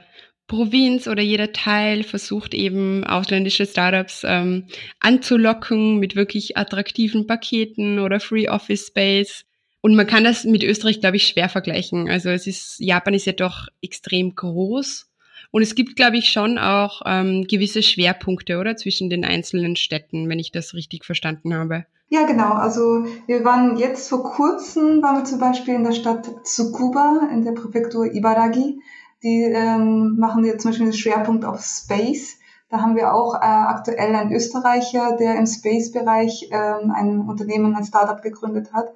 Provinz 0.48 1.08
oder 1.08 1.22
jeder 1.22 1.54
Teil 1.54 2.04
versucht 2.04 2.54
eben 2.54 3.04
ausländische 3.04 3.66
Startups 3.66 4.24
ähm, 4.26 4.66
anzulocken 5.00 6.00
mit 6.00 6.16
wirklich 6.16 6.58
attraktiven 6.58 7.28
Paketen 7.28 8.00
oder 8.00 8.20
Free 8.20 8.50
Office 8.50 8.88
Space. 8.88 9.46
Und 9.82 9.96
man 9.96 10.08
kann 10.08 10.24
das 10.24 10.44
mit 10.44 10.64
Österreich, 10.64 11.02
glaube 11.02 11.18
ich, 11.18 11.28
schwer 11.28 11.50
vergleichen. 11.50 12.10
Also 12.10 12.30
es 12.30 12.48
ist, 12.48 12.80
Japan 12.80 13.14
ist 13.14 13.26
ja 13.26 13.34
doch 13.34 13.68
extrem 13.82 14.36
groß. 14.36 15.10
Und 15.52 15.62
es 15.62 15.76
gibt, 15.76 15.96
glaube 15.96 16.18
ich, 16.18 16.30
schon 16.30 16.58
auch 16.58 17.02
ähm, 17.06 17.46
gewisse 17.48 17.84
Schwerpunkte, 17.84 18.58
oder? 18.58 18.76
Zwischen 18.76 19.10
den 19.10 19.24
einzelnen 19.24 19.76
Städten, 19.76 20.28
wenn 20.30 20.40
ich 20.40 20.52
das 20.52 20.74
richtig 20.74 21.06
verstanden 21.06 21.54
habe. 21.54 21.86
Ja, 22.10 22.26
genau. 22.26 22.54
Also 22.54 23.06
wir 23.28 23.44
waren 23.44 23.78
jetzt 23.78 24.10
vor 24.10 24.24
kurzem, 24.24 25.02
waren 25.02 25.18
wir 25.18 25.26
zum 25.26 25.40
Beispiel 25.40 25.76
in 25.76 25.84
der 25.84 25.94
Stadt 25.94 26.30
Tsukuba, 26.44 27.30
in 27.32 27.44
der 27.44 27.54
Präfektur 27.54 28.06
Ibaragi. 28.06 28.80
Die 29.24 29.44
ähm, 29.44 30.18
machen 30.18 30.44
jetzt 30.44 30.62
zum 30.62 30.72
Beispiel 30.72 30.88
den 30.88 30.94
Schwerpunkt 30.94 31.46
auf 31.46 31.62
Space. 31.62 32.38
Da 32.70 32.82
haben 32.82 32.96
wir 32.96 33.14
auch 33.14 33.36
äh, 33.36 33.46
aktuell 33.46 34.16
einen 34.16 34.34
Österreicher, 34.34 35.16
der 35.16 35.38
im 35.38 35.46
Space-Bereich 35.46 36.50
ähm, 36.52 36.92
ein 36.92 37.22
Unternehmen, 37.22 37.76
ein 37.76 37.86
Startup 37.86 38.22
gegründet 38.22 38.74
hat. 38.74 38.94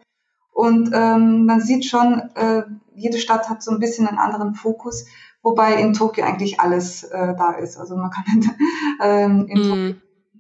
Und 0.52 0.92
ähm, 0.94 1.46
man 1.46 1.62
sieht 1.62 1.86
schon, 1.86 2.32
äh, 2.36 2.64
jede 2.96 3.20
Stadt 3.20 3.50
hat 3.50 3.62
so 3.62 3.72
ein 3.72 3.80
bisschen 3.80 4.08
einen 4.08 4.18
anderen 4.18 4.56
Fokus, 4.56 5.06
wobei 5.44 5.76
in 5.76 5.94
Tokio 5.94 6.26
eigentlich 6.26 6.60
alles 6.60 7.04
äh, 7.04 7.36
da 7.38 7.52
ist. 7.52 7.78
Also 7.78 7.96
man 7.96 8.10
kann 8.10 8.26
ähm, 9.02 9.46
in 9.48 9.60
mm. 9.60 9.70
Tokio, 9.70 9.96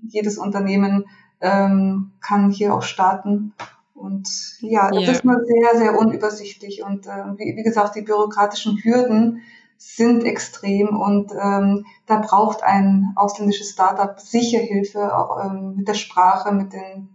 jedes 0.09 0.37
Unternehmen 0.37 1.05
ähm, 1.39 2.13
kann 2.19 2.49
hier 2.49 2.73
auch 2.73 2.81
starten. 2.81 3.53
Und 3.93 4.27
ja, 4.61 4.89
das 4.89 5.03
yeah. 5.03 5.11
ist 5.11 5.23
mal 5.23 5.39
sehr, 5.45 5.79
sehr 5.79 5.99
unübersichtlich. 5.99 6.83
Und 6.83 7.05
äh, 7.07 7.25
wie, 7.37 7.55
wie 7.55 7.63
gesagt, 7.63 7.95
die 7.95 8.01
bürokratischen 8.01 8.79
Hürden 8.83 9.41
sind 9.77 10.23
extrem 10.23 10.97
und 10.97 11.31
ähm, 11.31 11.85
da 12.05 12.19
braucht 12.19 12.63
ein 12.63 13.13
ausländisches 13.15 13.71
Startup 13.71 14.19
sicher 14.19 14.59
Hilfe, 14.59 15.15
auch 15.15 15.43
ähm, 15.45 15.75
mit 15.77 15.87
der 15.87 15.93
Sprache, 15.93 16.53
mit 16.53 16.73
den, 16.73 17.09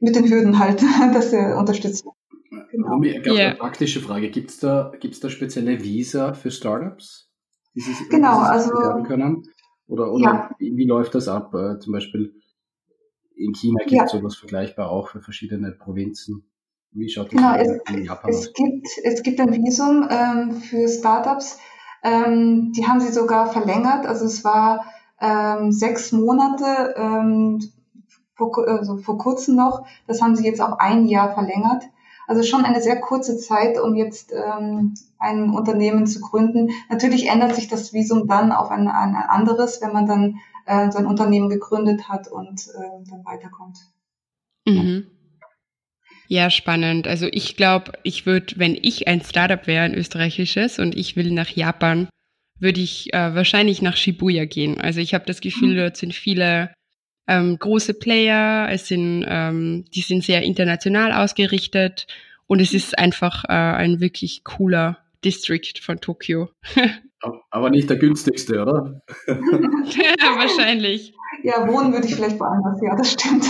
mit 0.00 0.16
den 0.16 0.28
Hürden 0.28 0.58
halt, 0.58 0.82
dass 1.14 1.32
er 1.32 1.56
unterstützt 1.56 2.04
wird. 2.04 2.14
Genau. 2.70 2.88
Romy, 2.88 3.20
yeah. 3.26 3.48
eine 3.48 3.54
praktische 3.56 4.00
Frage. 4.00 4.30
Gibt 4.30 4.50
es 4.50 4.58
da, 4.58 4.92
gibt's 5.00 5.20
da 5.20 5.30
spezielle 5.30 5.82
Visa 5.82 6.34
für 6.34 6.50
Startups? 6.50 7.30
die 7.74 7.80
Sie 7.80 8.08
genau, 8.08 8.38
also, 8.38 8.70
können? 9.04 9.42
Oder, 9.86 10.12
oder 10.12 10.24
ja. 10.24 10.50
wie, 10.58 10.86
läuft 10.86 11.14
das 11.14 11.28
ab? 11.28 11.54
Äh, 11.54 11.78
zum 11.78 11.92
Beispiel 11.92 12.34
in 13.36 13.52
China 13.52 13.84
gibt 13.84 14.02
es 14.02 14.12
ja. 14.12 14.18
sowas 14.18 14.36
vergleichbar 14.36 14.90
auch 14.90 15.08
für 15.08 15.20
verschiedene 15.20 15.72
Provinzen. 15.72 16.48
Wie 16.92 17.08
schaut 17.08 17.26
das 17.26 17.32
genau, 17.32 17.54
es, 17.56 17.94
in 17.94 18.04
Japan 18.04 18.30
es 18.30 18.36
aus? 18.38 18.52
Gibt, 18.54 18.86
es 19.02 19.22
gibt 19.22 19.40
ein 19.40 19.52
Visum 19.52 20.08
ähm, 20.08 20.52
für 20.52 20.88
Startups. 20.88 21.58
Ähm, 22.04 22.72
die 22.72 22.86
haben 22.86 23.00
sie 23.00 23.12
sogar 23.12 23.46
verlängert. 23.46 24.06
Also 24.06 24.26
es 24.26 24.44
war 24.44 24.84
ähm, 25.20 25.72
sechs 25.72 26.12
Monate 26.12 26.94
ähm, 26.96 27.60
vor, 28.34 28.56
also 28.68 28.98
vor 28.98 29.18
kurzem 29.18 29.56
noch. 29.56 29.86
Das 30.06 30.20
haben 30.20 30.36
sie 30.36 30.44
jetzt 30.44 30.60
auf 30.60 30.78
ein 30.78 31.06
Jahr 31.06 31.32
verlängert. 31.32 31.84
Also 32.26 32.42
schon 32.42 32.64
eine 32.64 32.80
sehr 32.80 33.00
kurze 33.00 33.36
Zeit, 33.36 33.78
um 33.78 33.94
jetzt 33.94 34.32
ähm, 34.32 34.94
ein 35.18 35.50
Unternehmen 35.50 36.06
zu 36.06 36.20
gründen. 36.20 36.70
Natürlich 36.88 37.28
ändert 37.28 37.54
sich 37.54 37.68
das 37.68 37.92
Visum 37.92 38.26
dann 38.26 38.52
auf 38.52 38.70
ein, 38.70 38.88
ein 38.88 39.14
anderes, 39.14 39.80
wenn 39.82 39.92
man 39.92 40.06
dann 40.06 40.38
äh, 40.66 40.90
sein 40.90 41.06
Unternehmen 41.06 41.48
gegründet 41.48 42.08
hat 42.08 42.28
und 42.28 42.68
äh, 42.68 43.10
dann 43.10 43.24
weiterkommt. 43.24 43.78
Mhm. 44.66 45.06
Ja, 46.34 46.50
spannend. 46.50 47.06
Also 47.06 47.28
ich 47.30 47.54
glaube, 47.54 47.92
ich 48.02 48.26
würde, 48.26 48.54
wenn 48.56 48.76
ich 48.82 49.06
ein 49.06 49.20
Startup 49.20 49.68
wäre, 49.68 49.84
ein 49.84 49.94
österreichisches, 49.94 50.80
und 50.80 50.96
ich 50.96 51.14
will 51.14 51.30
nach 51.30 51.48
Japan, 51.48 52.08
würde 52.58 52.80
ich 52.80 53.14
äh, 53.14 53.36
wahrscheinlich 53.36 53.82
nach 53.82 53.96
Shibuya 53.96 54.44
gehen. 54.44 54.80
Also 54.80 54.98
ich 54.98 55.14
habe 55.14 55.26
das 55.26 55.40
Gefühl, 55.40 55.74
mhm. 55.74 55.76
dort 55.76 55.96
sind 55.96 56.12
viele 56.12 56.74
ähm, 57.28 57.56
große 57.56 57.94
Player, 57.94 58.66
es 58.68 58.88
sind, 58.88 59.24
ähm, 59.28 59.84
die 59.94 60.00
sind 60.00 60.24
sehr 60.24 60.42
international 60.42 61.12
ausgerichtet 61.12 62.08
und 62.48 62.60
es 62.60 62.74
ist 62.74 62.98
einfach 62.98 63.44
äh, 63.44 63.52
ein 63.52 64.00
wirklich 64.00 64.42
cooler 64.42 64.98
District 65.24 65.78
von 65.80 66.00
Tokio. 66.00 66.50
Aber 67.52 67.70
nicht 67.70 67.88
der 67.88 67.96
günstigste, 67.96 68.60
oder? 68.60 69.02
ja, 69.28 70.36
wahrscheinlich. 70.36 71.14
Ja, 71.44 71.68
wohnen 71.68 71.92
würde 71.92 72.08
ich 72.08 72.16
vielleicht 72.16 72.40
woanders, 72.40 72.80
ja, 72.82 72.96
das 72.96 73.12
stimmt. 73.12 73.44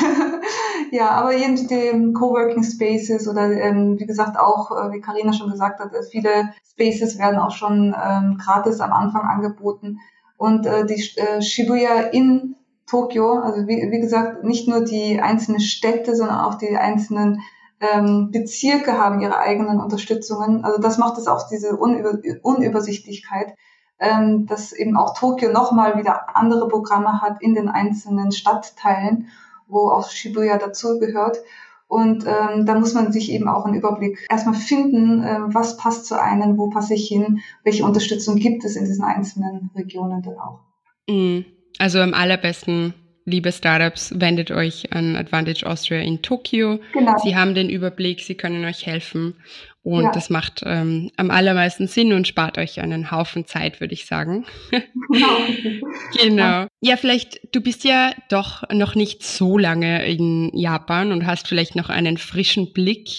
Ja, 0.94 1.10
aber 1.10 1.34
eben 1.34 1.56
die 1.56 2.12
Coworking 2.12 2.62
Spaces 2.62 3.26
oder 3.26 3.50
ähm, 3.50 3.98
wie 3.98 4.06
gesagt 4.06 4.38
auch, 4.38 4.70
äh, 4.70 4.92
wie 4.92 5.00
Karina 5.00 5.32
schon 5.32 5.50
gesagt 5.50 5.80
hat, 5.80 5.92
äh, 5.92 6.04
viele 6.04 6.50
Spaces 6.70 7.18
werden 7.18 7.40
auch 7.40 7.50
schon 7.50 7.96
ähm, 8.00 8.38
gratis 8.40 8.80
am 8.80 8.92
Anfang 8.92 9.22
angeboten. 9.22 9.98
Und 10.36 10.66
äh, 10.66 10.86
die 10.86 11.02
äh, 11.16 11.42
Shibuya 11.42 12.10
in 12.12 12.54
Tokio, 12.86 13.40
also 13.40 13.66
wie, 13.66 13.90
wie 13.90 14.00
gesagt, 14.00 14.44
nicht 14.44 14.68
nur 14.68 14.84
die 14.84 15.20
einzelnen 15.20 15.58
Städte, 15.58 16.14
sondern 16.14 16.38
auch 16.38 16.54
die 16.54 16.76
einzelnen 16.76 17.40
ähm, 17.80 18.30
Bezirke 18.30 18.96
haben 18.96 19.20
ihre 19.20 19.40
eigenen 19.40 19.80
Unterstützungen. 19.80 20.64
Also 20.64 20.80
das 20.80 20.96
macht 20.98 21.18
es 21.18 21.26
auch 21.26 21.48
diese 21.48 21.76
Unüber 21.76 22.18
Unübersichtlichkeit, 22.42 23.56
ähm, 23.98 24.46
dass 24.46 24.72
eben 24.72 24.96
auch 24.96 25.18
Tokio 25.18 25.50
nochmal 25.50 25.98
wieder 25.98 26.36
andere 26.36 26.68
Programme 26.68 27.20
hat 27.20 27.42
in 27.42 27.56
den 27.56 27.68
einzelnen 27.68 28.30
Stadtteilen, 28.30 29.26
wo 29.66 29.88
auch 29.88 30.10
Shibuya 30.10 30.58
dazugehört. 30.58 31.38
Und 31.86 32.24
ähm, 32.26 32.66
da 32.66 32.78
muss 32.78 32.94
man 32.94 33.12
sich 33.12 33.30
eben 33.30 33.46
auch 33.46 33.66
einen 33.66 33.76
Überblick 33.76 34.26
erstmal 34.30 34.54
finden, 34.54 35.22
äh, 35.22 35.38
was 35.46 35.76
passt 35.76 36.06
zu 36.06 36.20
einem, 36.20 36.56
wo 36.56 36.70
passe 36.70 36.94
ich 36.94 37.06
hin, 37.06 37.40
welche 37.62 37.84
Unterstützung 37.84 38.36
gibt 38.36 38.64
es 38.64 38.76
in 38.76 38.86
diesen 38.86 39.04
einzelnen 39.04 39.70
Regionen 39.76 40.22
dann 40.22 40.38
auch. 40.38 40.60
Mhm. 41.08 41.44
Also 41.78 42.00
am 42.00 42.14
allerbesten, 42.14 42.94
liebe 43.26 43.52
Startups, 43.52 44.12
wendet 44.16 44.50
euch 44.50 44.92
an 44.92 45.16
Advantage 45.16 45.66
Austria 45.66 46.00
in 46.00 46.20
Tokio. 46.22 46.78
Genau. 46.92 47.16
Sie 47.22 47.36
haben 47.36 47.54
den 47.54 47.70
Überblick, 47.70 48.20
sie 48.20 48.34
können 48.34 48.64
euch 48.64 48.86
helfen. 48.86 49.34
Und 49.82 50.04
ja. 50.04 50.12
das 50.12 50.30
macht 50.30 50.62
ähm, 50.64 51.10
am 51.16 51.30
allermeisten 51.30 51.86
Sinn 51.86 52.12
und 52.12 52.26
spart 52.26 52.56
euch 52.56 52.80
einen 52.80 53.10
Haufen 53.10 53.46
Zeit, 53.46 53.80
würde 53.80 53.94
ich 53.94 54.06
sagen. 54.06 54.46
Genau. 55.10 55.38
genau. 56.22 56.66
Ja, 56.80 56.96
vielleicht, 56.96 57.54
du 57.54 57.60
bist 57.60 57.84
ja 57.84 58.12
doch 58.30 58.62
noch 58.70 58.94
nicht 58.94 59.22
so 59.22 59.58
lange 59.58 60.06
in 60.06 60.50
Japan 60.54 61.12
und 61.12 61.26
hast 61.26 61.48
vielleicht 61.48 61.76
noch 61.76 61.90
einen 61.90 62.16
frischen 62.16 62.72
Blick. 62.72 63.10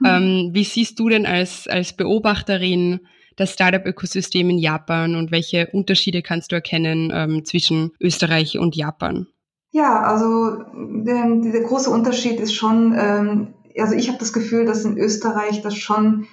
Mhm. 0.00 0.06
Ähm, 0.06 0.50
wie 0.52 0.64
siehst 0.64 0.98
du 0.98 1.08
denn 1.08 1.26
als, 1.26 1.68
als 1.68 1.92
Beobachterin 1.92 3.00
das 3.36 3.52
Startup-Ökosystem 3.54 4.50
in 4.50 4.58
Japan 4.58 5.14
und 5.14 5.30
welche 5.30 5.68
Unterschiede 5.68 6.22
kannst 6.22 6.50
du 6.50 6.56
erkennen 6.56 7.12
ähm, 7.14 7.44
zwischen 7.44 7.92
Österreich 8.00 8.58
und 8.58 8.74
Japan? 8.74 9.28
Ja, 9.70 10.00
also 10.00 10.64
der, 10.74 11.36
dieser 11.36 11.60
große 11.60 11.90
Unterschied 11.90 12.40
ist 12.40 12.54
schon, 12.54 12.94
ähm, 12.98 13.54
also 13.78 13.94
ich 13.94 14.08
habe 14.08 14.18
das 14.18 14.32
Gefühl, 14.32 14.64
dass 14.64 14.84
in 14.84 14.98
Österreich 14.98 15.62
das 15.62 15.76
schon 15.76 16.26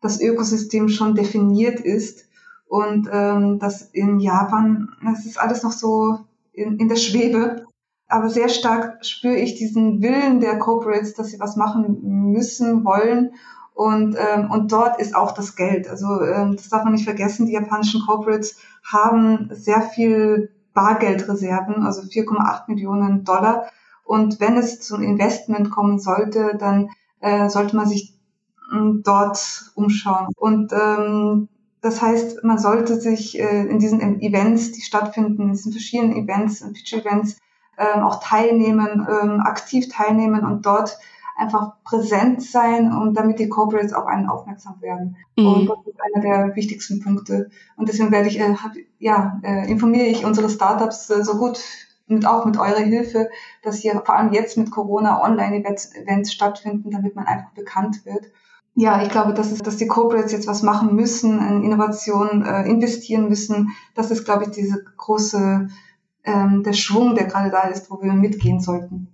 das 0.00 0.20
Ökosystem 0.20 0.88
schon 0.88 1.14
definiert 1.14 1.80
ist 1.80 2.28
und 2.68 3.08
ähm, 3.10 3.58
dass 3.58 3.82
in 3.82 4.20
Japan, 4.20 4.90
das 5.04 5.26
ist 5.26 5.40
alles 5.40 5.62
noch 5.62 5.72
so 5.72 6.18
in, 6.52 6.78
in 6.78 6.88
der 6.88 6.96
Schwebe. 6.96 7.66
Aber 8.06 8.28
sehr 8.28 8.48
stark 8.48 9.04
spüre 9.04 9.36
ich 9.36 9.56
diesen 9.56 10.02
Willen 10.02 10.40
der 10.40 10.58
Corporates, 10.58 11.14
dass 11.14 11.28
sie 11.30 11.40
was 11.40 11.56
machen 11.56 12.30
müssen, 12.32 12.84
wollen 12.84 13.32
und, 13.74 14.16
ähm, 14.16 14.50
und 14.50 14.70
dort 14.70 15.00
ist 15.00 15.16
auch 15.16 15.32
das 15.32 15.56
Geld. 15.56 15.88
Also 15.88 16.20
ähm, 16.22 16.54
das 16.56 16.68
darf 16.68 16.84
man 16.84 16.92
nicht 16.92 17.04
vergessen, 17.04 17.46
die 17.46 17.52
japanischen 17.52 18.02
Corporates 18.06 18.56
haben 18.84 19.48
sehr 19.52 19.82
viel 19.82 20.50
Bargeldreserven, 20.74 21.84
also 21.86 22.02
4,8 22.02 22.64
Millionen 22.68 23.24
Dollar. 23.24 23.66
Und 24.04 24.40
wenn 24.40 24.56
es 24.56 24.80
zum 24.80 25.02
Investment 25.02 25.70
kommen 25.70 25.98
sollte, 25.98 26.56
dann 26.58 26.90
äh, 27.20 27.48
sollte 27.48 27.76
man 27.76 27.88
sich 27.88 28.14
äh, 28.72 28.76
dort 29.02 29.72
umschauen. 29.74 30.28
Und 30.36 30.72
ähm, 30.72 31.48
das 31.80 32.02
heißt, 32.02 32.44
man 32.44 32.58
sollte 32.58 33.00
sich 33.00 33.38
äh, 33.38 33.66
in 33.66 33.78
diesen 33.78 34.20
Events, 34.20 34.72
die 34.72 34.82
stattfinden, 34.82 35.42
in 35.42 35.52
diesen 35.52 35.72
verschiedenen 35.72 36.16
Events, 36.16 36.60
Pitch-Events, 36.60 37.38
äh, 37.76 38.00
auch 38.00 38.22
teilnehmen, 38.22 39.06
äh, 39.08 39.40
aktiv 39.42 39.88
teilnehmen 39.88 40.44
und 40.44 40.66
dort 40.66 40.98
einfach 41.36 41.82
präsent 41.84 42.42
sein 42.42 42.92
und 42.92 43.14
damit 43.14 43.38
die 43.38 43.48
Corporates 43.48 43.92
auf 43.92 44.06
einen 44.06 44.28
aufmerksam 44.28 44.80
werden. 44.80 45.16
Mhm. 45.36 45.46
Und 45.46 45.66
das 45.68 45.78
ist 45.86 46.00
einer 46.00 46.22
der 46.22 46.56
wichtigsten 46.56 47.00
Punkte. 47.00 47.50
Und 47.76 47.88
deswegen 47.88 48.12
werde 48.12 48.28
ich, 48.28 48.38
äh, 48.38 48.54
hab, 48.54 48.72
ja, 48.98 49.40
äh, 49.42 49.70
informiere 49.70 50.06
ich 50.06 50.24
unsere 50.24 50.48
Startups 50.48 51.10
äh, 51.10 51.24
so 51.24 51.36
gut 51.36 51.60
und 52.08 52.26
auch 52.26 52.44
mit 52.44 52.58
eurer 52.58 52.80
Hilfe, 52.80 53.30
dass 53.62 53.78
hier 53.78 54.00
vor 54.04 54.16
allem 54.16 54.32
jetzt 54.32 54.56
mit 54.56 54.70
Corona 54.70 55.22
Online-Events 55.22 56.32
stattfinden, 56.32 56.90
damit 56.90 57.16
man 57.16 57.26
einfach 57.26 57.50
bekannt 57.52 58.04
wird. 58.04 58.26
Ja, 58.76 59.02
ich 59.02 59.08
glaube, 59.08 59.34
dass, 59.34 59.52
es, 59.52 59.60
dass 59.60 59.76
die 59.76 59.86
Corporates 59.86 60.32
jetzt 60.32 60.48
was 60.48 60.62
machen 60.62 60.94
müssen, 60.96 61.38
in 61.38 61.62
Innovationen 61.62 62.44
äh, 62.44 62.68
investieren 62.68 63.28
müssen. 63.28 63.70
Das 63.94 64.10
ist, 64.10 64.24
glaube 64.24 64.44
ich, 64.44 64.50
diese 64.50 64.82
große, 64.96 65.68
ähm, 66.24 66.62
der 66.64 66.72
Schwung, 66.72 67.14
der 67.14 67.26
gerade 67.26 67.50
da 67.50 67.62
ist, 67.68 67.90
wo 67.90 68.02
wir 68.02 68.12
mitgehen 68.12 68.60
sollten. 68.60 69.08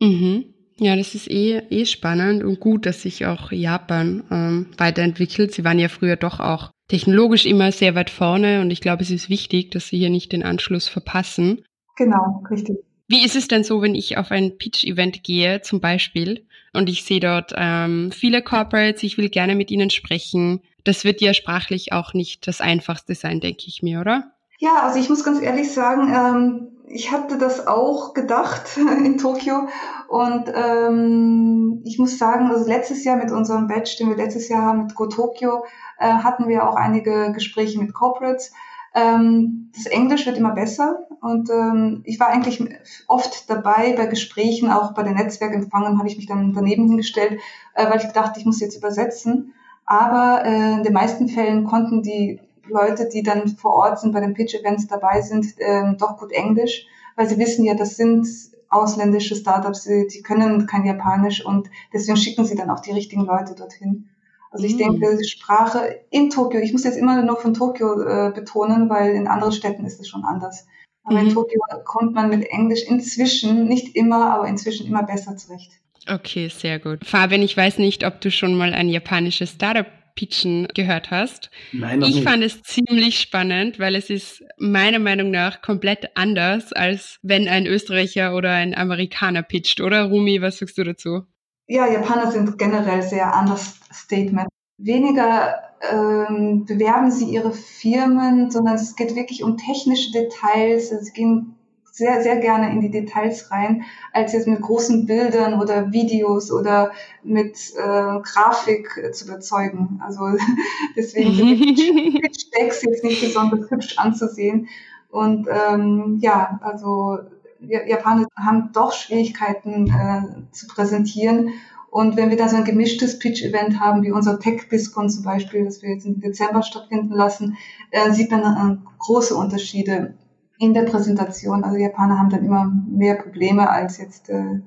Mhm. 0.00 0.55
Ja, 0.78 0.94
das 0.94 1.14
ist 1.14 1.30
eh, 1.30 1.62
eh 1.70 1.86
spannend 1.86 2.44
und 2.44 2.60
gut, 2.60 2.84
dass 2.84 3.02
sich 3.02 3.24
auch 3.24 3.50
Japan 3.50 4.24
ähm, 4.30 4.66
weiterentwickelt. 4.76 5.52
Sie 5.52 5.64
waren 5.64 5.78
ja 5.78 5.88
früher 5.88 6.16
doch 6.16 6.38
auch 6.38 6.70
technologisch 6.88 7.46
immer 7.46 7.72
sehr 7.72 7.94
weit 7.94 8.10
vorne 8.10 8.60
und 8.60 8.70
ich 8.70 8.80
glaube, 8.80 9.02
es 9.02 9.10
ist 9.10 9.30
wichtig, 9.30 9.70
dass 9.70 9.88
sie 9.88 9.98
hier 9.98 10.10
nicht 10.10 10.32
den 10.32 10.42
Anschluss 10.42 10.88
verpassen. 10.88 11.64
Genau, 11.96 12.42
richtig. 12.50 12.76
Wie 13.08 13.24
ist 13.24 13.36
es 13.36 13.48
denn 13.48 13.64
so, 13.64 13.82
wenn 13.82 13.94
ich 13.94 14.18
auf 14.18 14.30
ein 14.30 14.58
Pitch-Event 14.58 15.22
gehe, 15.22 15.62
zum 15.62 15.80
Beispiel, 15.80 16.44
und 16.72 16.88
ich 16.88 17.04
sehe 17.04 17.20
dort 17.20 17.52
ähm, 17.56 18.10
viele 18.12 18.42
Corporates, 18.42 19.02
ich 19.02 19.16
will 19.16 19.30
gerne 19.30 19.54
mit 19.54 19.70
ihnen 19.70 19.90
sprechen. 19.90 20.60
Das 20.84 21.04
wird 21.04 21.20
ja 21.20 21.32
sprachlich 21.32 21.92
auch 21.92 22.12
nicht 22.12 22.46
das 22.46 22.60
Einfachste 22.60 23.14
sein, 23.14 23.40
denke 23.40 23.64
ich 23.66 23.82
mir, 23.82 24.00
oder? 24.00 24.32
Ja, 24.58 24.82
also 24.82 24.98
ich 24.98 25.08
muss 25.08 25.24
ganz 25.24 25.40
ehrlich 25.40 25.70
sagen, 25.70 26.12
ähm, 26.12 26.68
ich 26.88 27.10
hatte 27.10 27.38
das 27.38 27.66
auch 27.66 28.14
gedacht 28.14 28.76
in 29.04 29.18
Tokio 29.18 29.68
und 30.08 30.52
ähm, 30.54 31.82
ich 31.84 31.98
muss 31.98 32.18
sagen, 32.18 32.50
also 32.50 32.66
letztes 32.66 33.04
Jahr 33.04 33.16
mit 33.16 33.30
unserem 33.30 33.66
Badge, 33.66 33.96
den 33.98 34.08
wir 34.08 34.16
letztes 34.16 34.48
Jahr 34.48 34.62
haben 34.62 34.84
mit 34.84 34.94
Go 34.94 35.06
Tokyo, 35.06 35.64
äh, 35.98 36.08
hatten 36.08 36.48
wir 36.48 36.68
auch 36.68 36.76
einige 36.76 37.32
Gespräche 37.32 37.78
mit 37.78 37.94
Corporates. 37.94 38.52
Ähm, 38.94 39.70
das 39.74 39.86
Englisch 39.86 40.26
wird 40.26 40.38
immer 40.38 40.54
besser 40.54 41.06
und 41.20 41.50
ähm, 41.50 42.02
ich 42.04 42.18
war 42.18 42.28
eigentlich 42.28 42.64
oft 43.08 43.50
dabei 43.50 43.94
bei 43.96 44.06
Gesprächen, 44.06 44.70
auch 44.70 44.94
bei 44.94 45.02
den 45.02 45.14
Netzwerkempfangen 45.14 45.98
habe 45.98 46.08
ich 46.08 46.16
mich 46.16 46.26
dann 46.26 46.52
daneben 46.52 46.86
hingestellt, 46.86 47.40
äh, 47.74 47.90
weil 47.90 47.98
ich 47.98 48.06
dachte, 48.12 48.40
ich 48.40 48.46
muss 48.46 48.60
jetzt 48.60 48.76
übersetzen. 48.76 49.52
Aber 49.84 50.44
äh, 50.44 50.72
in 50.74 50.82
den 50.82 50.92
meisten 50.92 51.28
Fällen 51.28 51.64
konnten 51.64 52.02
die 52.02 52.40
Leute, 52.68 53.08
die 53.08 53.22
dann 53.22 53.48
vor 53.48 53.74
Ort 53.74 54.00
sind, 54.00 54.12
bei 54.12 54.20
den 54.20 54.34
Pitch-Events 54.34 54.86
dabei 54.86 55.20
sind, 55.20 55.46
ähm, 55.58 55.96
doch 55.98 56.18
gut 56.18 56.32
Englisch, 56.32 56.86
weil 57.16 57.28
sie 57.28 57.38
wissen 57.38 57.64
ja, 57.64 57.74
das 57.74 57.96
sind 57.96 58.26
ausländische 58.68 59.36
Startups, 59.36 59.84
die, 59.84 60.06
die 60.06 60.22
können 60.22 60.66
kein 60.66 60.84
Japanisch 60.84 61.44
und 61.44 61.68
deswegen 61.92 62.16
schicken 62.16 62.44
sie 62.44 62.56
dann 62.56 62.70
auch 62.70 62.80
die 62.80 62.92
richtigen 62.92 63.24
Leute 63.24 63.54
dorthin. 63.54 64.08
Also 64.50 64.66
ich 64.66 64.74
mhm. 64.74 65.00
denke, 65.00 65.24
Sprache 65.24 66.00
in 66.10 66.30
Tokio, 66.30 66.60
ich 66.60 66.72
muss 66.72 66.84
jetzt 66.84 66.96
immer 66.96 67.22
nur 67.22 67.36
von 67.36 67.54
Tokio 67.54 68.00
äh, 68.00 68.32
betonen, 68.34 68.88
weil 68.88 69.14
in 69.14 69.26
anderen 69.26 69.52
Städten 69.52 69.84
ist 69.84 70.00
es 70.00 70.08
schon 70.08 70.24
anders. 70.24 70.66
Aber 71.04 71.20
mhm. 71.20 71.28
in 71.28 71.34
Tokio 71.34 71.60
kommt 71.84 72.14
man 72.14 72.28
mit 72.28 72.44
Englisch 72.48 72.82
inzwischen, 72.84 73.66
nicht 73.66 73.94
immer, 73.94 74.30
aber 74.32 74.48
inzwischen 74.48 74.86
immer 74.86 75.02
besser 75.02 75.36
zurecht. 75.36 75.72
Okay, 76.08 76.48
sehr 76.48 76.78
gut. 76.78 77.04
Fabian, 77.04 77.42
ich 77.42 77.56
weiß 77.56 77.78
nicht, 77.78 78.04
ob 78.06 78.20
du 78.20 78.30
schon 78.30 78.54
mal 78.54 78.72
ein 78.72 78.88
japanisches 78.88 79.50
Startup 79.50 79.86
pitchen 80.16 80.66
gehört 80.74 81.12
hast. 81.12 81.50
Nein, 81.72 82.00
noch 82.00 82.08
ich 82.08 82.16
nicht. 82.16 82.28
fand 82.28 82.42
es 82.42 82.62
ziemlich 82.62 83.20
spannend, 83.20 83.78
weil 83.78 83.94
es 83.94 84.10
ist 84.10 84.42
meiner 84.58 84.98
Meinung 84.98 85.30
nach 85.30 85.62
komplett 85.62 86.16
anders, 86.16 86.72
als 86.72 87.18
wenn 87.22 87.46
ein 87.46 87.66
Österreicher 87.66 88.34
oder 88.34 88.50
ein 88.50 88.76
Amerikaner 88.76 89.42
pitcht, 89.42 89.80
oder 89.80 90.04
Rumi, 90.04 90.42
was 90.42 90.58
sagst 90.58 90.78
du 90.78 90.84
dazu? 90.84 91.22
Ja, 91.68 91.86
Japaner 91.90 92.30
sind 92.30 92.58
generell 92.58 93.02
sehr 93.02 93.32
understatement. 93.38 94.48
Weniger 94.78 95.54
ähm, 95.90 96.64
bewerben 96.66 97.10
sie 97.10 97.26
ihre 97.32 97.52
Firmen, 97.52 98.50
sondern 98.50 98.74
es 98.74 98.94
geht 98.96 99.14
wirklich 99.14 99.42
um 99.42 99.56
technische 99.56 100.12
Details. 100.12 100.90
Sie 100.90 101.12
gehen 101.12 101.55
sehr, 101.96 102.22
sehr 102.22 102.36
gerne 102.36 102.70
in 102.70 102.82
die 102.82 102.90
Details 102.90 103.50
rein, 103.50 103.84
als 104.12 104.34
jetzt 104.34 104.46
mit 104.46 104.60
großen 104.60 105.06
Bildern 105.06 105.58
oder 105.58 105.92
Videos 105.92 106.52
oder 106.52 106.92
mit 107.22 107.56
äh, 107.74 108.20
Grafik 108.20 109.00
äh, 109.02 109.12
zu 109.12 109.24
überzeugen. 109.24 109.98
Also 110.04 110.20
deswegen 110.96 111.34
sind 111.34 111.58
Pitch-Decks 112.20 112.82
jetzt 112.82 113.02
nicht 113.02 113.22
besonders 113.22 113.70
hübsch 113.70 113.96
anzusehen. 113.96 114.68
Und 115.08 115.48
ähm, 115.50 116.18
ja, 116.20 116.60
also 116.60 117.18
Japaner 117.60 118.26
haben 118.36 118.72
doch 118.74 118.92
Schwierigkeiten 118.92 119.86
äh, 119.88 120.52
zu 120.52 120.66
präsentieren. 120.66 121.54
Und 121.90 122.18
wenn 122.18 122.28
wir 122.28 122.36
da 122.36 122.50
so 122.50 122.56
ein 122.56 122.64
gemischtes 122.64 123.18
Pitch-Event 123.18 123.80
haben, 123.80 124.02
wie 124.02 124.10
unser 124.10 124.38
Tech-BISCON 124.38 125.08
zum 125.08 125.24
Beispiel, 125.24 125.64
das 125.64 125.80
wir 125.80 125.94
jetzt 125.94 126.04
im 126.04 126.20
Dezember 126.20 126.62
stattfinden 126.62 127.14
lassen, 127.14 127.56
äh, 127.90 128.10
sieht 128.10 128.30
man 128.30 128.42
äh, 128.42 128.88
große 128.98 129.34
Unterschiede 129.34 130.14
in 130.58 130.74
der 130.74 130.82
Präsentation. 130.82 131.64
Also 131.64 131.76
Japaner 131.76 132.18
haben 132.18 132.30
dann 132.30 132.44
immer 132.44 132.72
mehr 132.88 133.16
Probleme 133.16 133.68
als 133.68 133.98
jetzt 133.98 134.28
äh, 134.30 134.60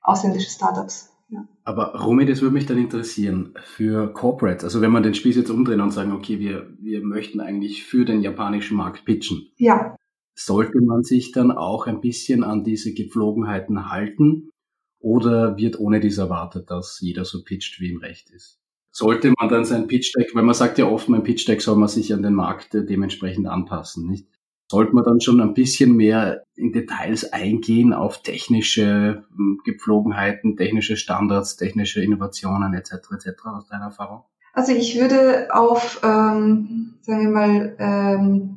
ausländische 0.00 0.50
Startups. 0.50 1.10
Ja. 1.28 1.46
Aber 1.64 1.94
Romy, 1.94 2.26
das 2.26 2.42
würde 2.42 2.54
mich 2.54 2.66
dann 2.66 2.78
interessieren 2.78 3.54
für 3.62 4.12
Corporates. 4.12 4.64
Also 4.64 4.80
wenn 4.80 4.92
man 4.92 5.02
den 5.02 5.14
Spieß 5.14 5.36
jetzt 5.36 5.50
umdrehen 5.50 5.80
und 5.80 5.90
sagen, 5.90 6.12
okay, 6.12 6.38
wir, 6.38 6.68
wir 6.80 7.02
möchten 7.02 7.40
eigentlich 7.40 7.84
für 7.84 8.04
den 8.04 8.20
japanischen 8.20 8.76
Markt 8.76 9.04
pitchen. 9.04 9.50
Ja. 9.56 9.96
Sollte 10.34 10.80
man 10.80 11.02
sich 11.04 11.32
dann 11.32 11.52
auch 11.52 11.86
ein 11.86 12.00
bisschen 12.00 12.44
an 12.44 12.64
diese 12.64 12.92
Gepflogenheiten 12.92 13.90
halten? 13.90 14.50
Oder 14.98 15.58
wird 15.58 15.78
ohne 15.78 16.00
dies 16.00 16.18
erwartet, 16.18 16.70
dass 16.70 16.98
jeder 17.00 17.24
so 17.24 17.44
pitcht, 17.44 17.78
wie 17.78 17.90
ihm 17.90 17.98
recht 17.98 18.30
ist? 18.30 18.58
Sollte 18.90 19.34
man 19.38 19.48
dann 19.48 19.64
sein 19.64 19.86
Pitch 19.86 20.14
Deck, 20.16 20.34
weil 20.34 20.44
man 20.44 20.54
sagt 20.54 20.78
ja 20.78 20.86
oft, 20.86 21.08
mein 21.08 21.24
Pitch 21.24 21.46
Deck 21.48 21.60
soll 21.60 21.76
man 21.76 21.88
sich 21.88 22.14
an 22.14 22.22
den 22.22 22.34
Markt 22.34 22.74
dementsprechend 22.74 23.46
anpassen, 23.48 24.08
nicht? 24.08 24.28
Sollte 24.70 24.94
man 24.94 25.04
dann 25.04 25.20
schon 25.20 25.40
ein 25.40 25.54
bisschen 25.54 25.96
mehr 25.96 26.44
in 26.56 26.72
Details 26.72 27.32
eingehen 27.32 27.92
auf 27.92 28.22
technische 28.22 29.24
hm, 29.36 29.60
Gepflogenheiten, 29.64 30.56
technische 30.56 30.96
Standards, 30.96 31.56
technische 31.56 32.02
Innovationen 32.02 32.74
etc. 32.74 32.92
etc. 33.12 33.46
aus 33.46 33.66
deiner 33.68 33.86
Erfahrung? 33.86 34.24
Also 34.52 34.72
ich 34.72 34.98
würde 34.98 35.48
auf, 35.50 36.00
ähm, 36.04 36.94
sagen 37.02 37.22
wir 37.22 37.30
mal, 37.30 37.76
ähm, 37.78 38.56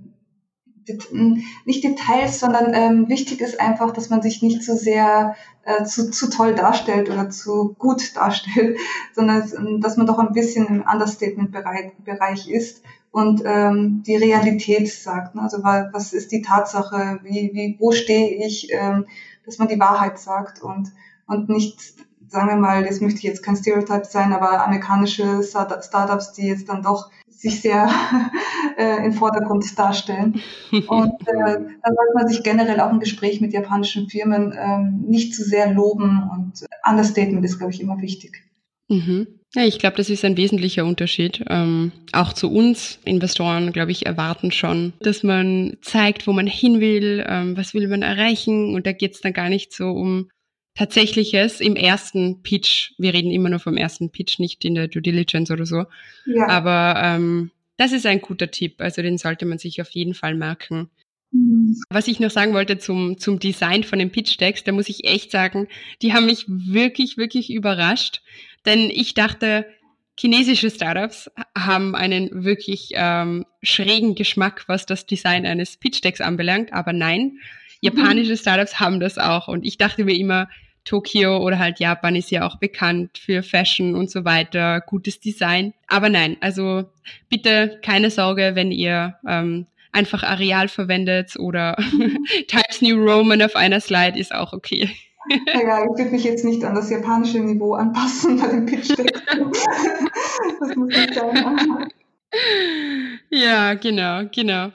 hm, 1.10 1.44
nicht 1.66 1.84
Details, 1.84 2.40
sondern 2.40 2.74
ähm, 2.74 3.10
wichtig 3.10 3.42
ist 3.42 3.60
einfach, 3.60 3.92
dass 3.92 4.10
man 4.10 4.22
sich 4.22 4.42
nicht 4.42 4.64
zu 4.64 4.76
sehr 4.76 5.36
äh, 5.66 5.84
zu, 5.84 6.10
zu 6.12 6.30
toll 6.30 6.56
darstellt 6.56 7.10
oder 7.10 7.30
zu 7.30 7.76
gut 7.78 8.16
darstellt, 8.16 8.78
sondern 9.14 9.82
dass 9.82 9.98
man 9.98 10.08
doch 10.08 10.20
ein 10.20 10.32
bisschen 10.32 10.68
im 10.68 10.86
Understatement-Bereich 10.90 12.50
ist 12.50 12.84
und 13.18 13.42
ähm, 13.46 14.04
die 14.06 14.16
Realität 14.16 14.88
sagt. 14.94 15.34
Ne? 15.34 15.42
Also 15.42 15.64
was 15.64 16.14
ist 16.14 16.32
die 16.32 16.44
Tatsache, 16.44 17.20
wie, 17.24 17.50
wie, 17.52 17.76
wo 17.80 17.92
stehe 17.92 18.46
ich, 18.46 18.68
ähm, 18.72 19.08
dass 19.44 19.58
man 19.58 19.68
die 19.68 19.80
Wahrheit 19.80 20.20
sagt 20.20 20.62
und, 20.62 20.92
und 21.26 21.50
nicht, 21.50 21.96
sagen 22.28 22.50
wir 22.50 22.58
mal, 22.58 22.86
das 22.86 23.02
möchte 23.02 23.18
ich 23.18 23.24
jetzt 23.24 23.42
kein 23.42 23.56
Stereotype 23.56 24.06
sein, 24.06 24.34
aber 24.34 24.64
amerikanische 24.64 25.42
Startups, 25.42 26.34
die 26.34 26.46
jetzt 26.46 26.70
dann 26.70 26.84
doch 26.84 27.10
sich 27.28 27.60
sehr 27.60 27.90
äh, 28.78 29.04
im 29.04 29.14
Vordergrund 29.14 29.66
darstellen. 29.80 30.40
Und 30.72 31.14
äh, 31.22 31.58
da 31.82 31.94
sollte 31.96 32.14
man 32.14 32.28
sich 32.28 32.44
generell 32.44 32.80
auch 32.82 32.92
im 32.92 33.00
Gespräch 33.00 33.42
mit 33.42 33.52
japanischen 33.52 34.10
Firmen 34.10 34.54
ähm, 34.56 35.06
nicht 35.08 35.34
zu 35.34 35.44
sehr 35.44 35.74
loben 35.74 36.30
und 36.32 36.68
Understatement 36.88 37.44
ist, 37.46 37.58
glaube 37.58 37.74
ich, 37.74 37.82
immer 37.82 38.00
wichtig. 38.00 38.44
Mhm. 38.90 39.28
Ja, 39.56 39.66
ich 39.66 39.80
glaube, 39.80 39.96
das 39.96 40.10
ist 40.10 40.26
ein 40.26 40.38
wesentlicher 40.38 40.86
Unterschied. 40.86 41.44
Ähm, 41.50 41.92
auch 42.12 42.34
zu 42.34 42.52
uns 42.52 43.00
Investoren, 43.06 43.72
glaube 43.72 43.92
ich, 43.92 44.06
erwarten 44.06 44.52
schon, 44.52 44.94
dass 45.00 45.24
man 45.24 45.78
zeigt, 45.82 46.28
wo 46.28 46.34
man 46.34 46.48
hin 46.48 46.82
will, 46.82 47.26
ähm, 47.28 47.56
was 47.56 47.74
will 47.74 47.88
man 47.88 48.02
erreichen. 48.02 48.76
Und 48.76 48.86
da 48.86 48.92
geht 48.92 49.14
es 49.14 49.22
dann 49.22 49.34
gar 49.34 49.50
nicht 49.50 49.74
so 49.74 49.90
um 49.92 50.30
Tatsächliches 50.76 51.60
im 51.60 51.76
ersten 51.76 52.44
Pitch. 52.44 52.92
Wir 53.00 53.14
reden 53.14 53.32
immer 53.32 53.50
nur 53.50 53.60
vom 53.60 53.78
ersten 53.78 54.12
Pitch, 54.12 54.38
nicht 54.38 54.64
in 54.64 54.76
der 54.76 54.88
Due 54.88 55.02
Diligence 55.02 55.50
oder 55.50 55.66
so. 55.66 55.86
Ja. 56.26 56.48
Aber 56.50 57.02
ähm, 57.04 57.50
das 57.78 57.94
ist 57.94 58.06
ein 58.06 58.22
guter 58.22 58.52
Tipp. 58.52 58.76
Also 58.80 59.02
den 59.02 59.18
sollte 59.18 59.46
man 59.46 59.58
sich 59.58 59.82
auf 59.82 59.90
jeden 59.92 60.14
Fall 60.14 60.36
merken. 60.36 60.90
Was 61.90 62.08
ich 62.08 62.20
noch 62.20 62.32
sagen 62.32 62.54
wollte 62.54 62.78
zum, 62.78 63.18
zum 63.18 63.40
Design 63.40 63.84
von 63.84 64.00
den 64.00 64.12
Pitch-Decks, 64.12 64.64
da 64.64 64.72
muss 64.72 64.90
ich 64.90 65.06
echt 65.06 65.32
sagen, 65.32 65.68
die 66.02 66.14
haben 66.14 66.26
mich 66.26 66.46
wirklich, 66.48 67.18
wirklich 67.18 67.52
überrascht. 67.52 68.22
Denn 68.66 68.90
ich 68.90 69.14
dachte, 69.14 69.66
chinesische 70.20 70.70
Startups 70.70 71.32
haben 71.58 71.96
einen 71.96 72.44
wirklich 72.44 72.90
ähm, 72.94 73.46
schrägen 73.62 74.16
Geschmack, 74.16 74.66
was 74.68 74.86
das 74.86 75.06
Design 75.06 75.46
eines 75.46 75.78
Pitch-Decks 75.78 76.22
anbelangt. 76.22 76.74
Aber 76.74 76.94
nein, 76.94 77.40
japanische 77.82 78.34
mhm. 78.34 78.38
Startups 78.38 78.80
haben 78.80 79.00
das 79.00 79.18
auch. 79.18 79.48
Und 79.48 79.66
ich 79.66 79.78
dachte 79.78 80.06
mir 80.06 80.18
immer, 80.18 80.50
Tokio 80.88 81.38
oder 81.40 81.60
halt 81.60 81.80
Japan 81.80 82.16
ist 82.16 82.32
ja 82.32 82.48
auch 82.48 82.58
bekannt 82.58 83.18
für 83.18 83.44
Fashion 83.44 83.94
und 83.94 84.10
so 84.10 84.24
weiter, 84.24 84.82
gutes 84.82 85.20
Design. 85.20 85.74
Aber 85.88 86.10
nein, 86.10 86.38
also 86.40 86.86
bitte 87.30 87.80
keine 87.84 88.10
Sorge, 88.10 88.52
wenn 88.56 88.72
ihr 88.72 89.16
ähm, 89.28 89.68
einfach 89.92 90.24
Areal 90.24 90.68
verwendet 90.68 91.38
oder 91.38 91.76
Times 92.48 92.82
New 92.82 92.98
Roman 92.98 93.42
auf 93.42 93.56
einer 93.56 93.80
Slide 93.80 94.18
ist 94.18 94.34
auch 94.34 94.54
okay. 94.54 94.90
Ja, 95.30 95.84
ich 95.84 95.90
würde 95.98 96.12
mich 96.12 96.24
jetzt 96.24 96.46
nicht 96.46 96.64
an 96.64 96.76
das 96.76 96.90
japanische 96.90 97.40
Niveau 97.40 97.74
anpassen 97.74 98.40
bei 98.40 98.48
dem 98.48 98.66
Pitch 98.66 98.98
Deck. 98.98 99.12
das 100.60 100.76
muss 100.76 100.88
nicht 100.88 101.14
sein. 101.14 101.92
Ja, 103.30 103.74
genau, 103.74 104.24
genau. 104.34 104.72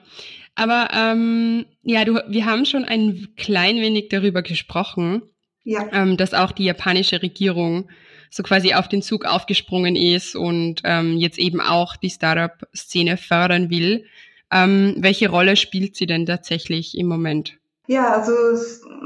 Aber 0.54 0.88
ähm, 0.92 1.64
ja, 1.82 2.04
du, 2.04 2.20
wir 2.28 2.44
haben 2.44 2.66
schon 2.66 2.84
ein 2.84 3.28
klein 3.36 3.76
wenig 3.76 4.08
darüber 4.10 4.42
gesprochen, 4.42 5.22
ja. 5.64 5.88
ähm, 5.92 6.16
dass 6.16 6.34
auch 6.34 6.52
die 6.52 6.64
japanische 6.64 7.22
Regierung 7.22 7.88
so 8.30 8.42
quasi 8.42 8.74
auf 8.74 8.88
den 8.88 9.02
Zug 9.02 9.24
aufgesprungen 9.24 9.96
ist 9.96 10.36
und 10.36 10.80
ähm, 10.84 11.18
jetzt 11.18 11.38
eben 11.38 11.60
auch 11.60 11.96
die 11.96 12.10
Startup-Szene 12.10 13.16
fördern 13.16 13.70
will. 13.70 14.06
Ähm, 14.52 14.96
welche 14.98 15.30
Rolle 15.30 15.56
spielt 15.56 15.96
sie 15.96 16.06
denn 16.06 16.26
tatsächlich 16.26 16.96
im 16.98 17.08
Moment? 17.08 17.58
Ja, 17.86 18.12
also 18.12 18.32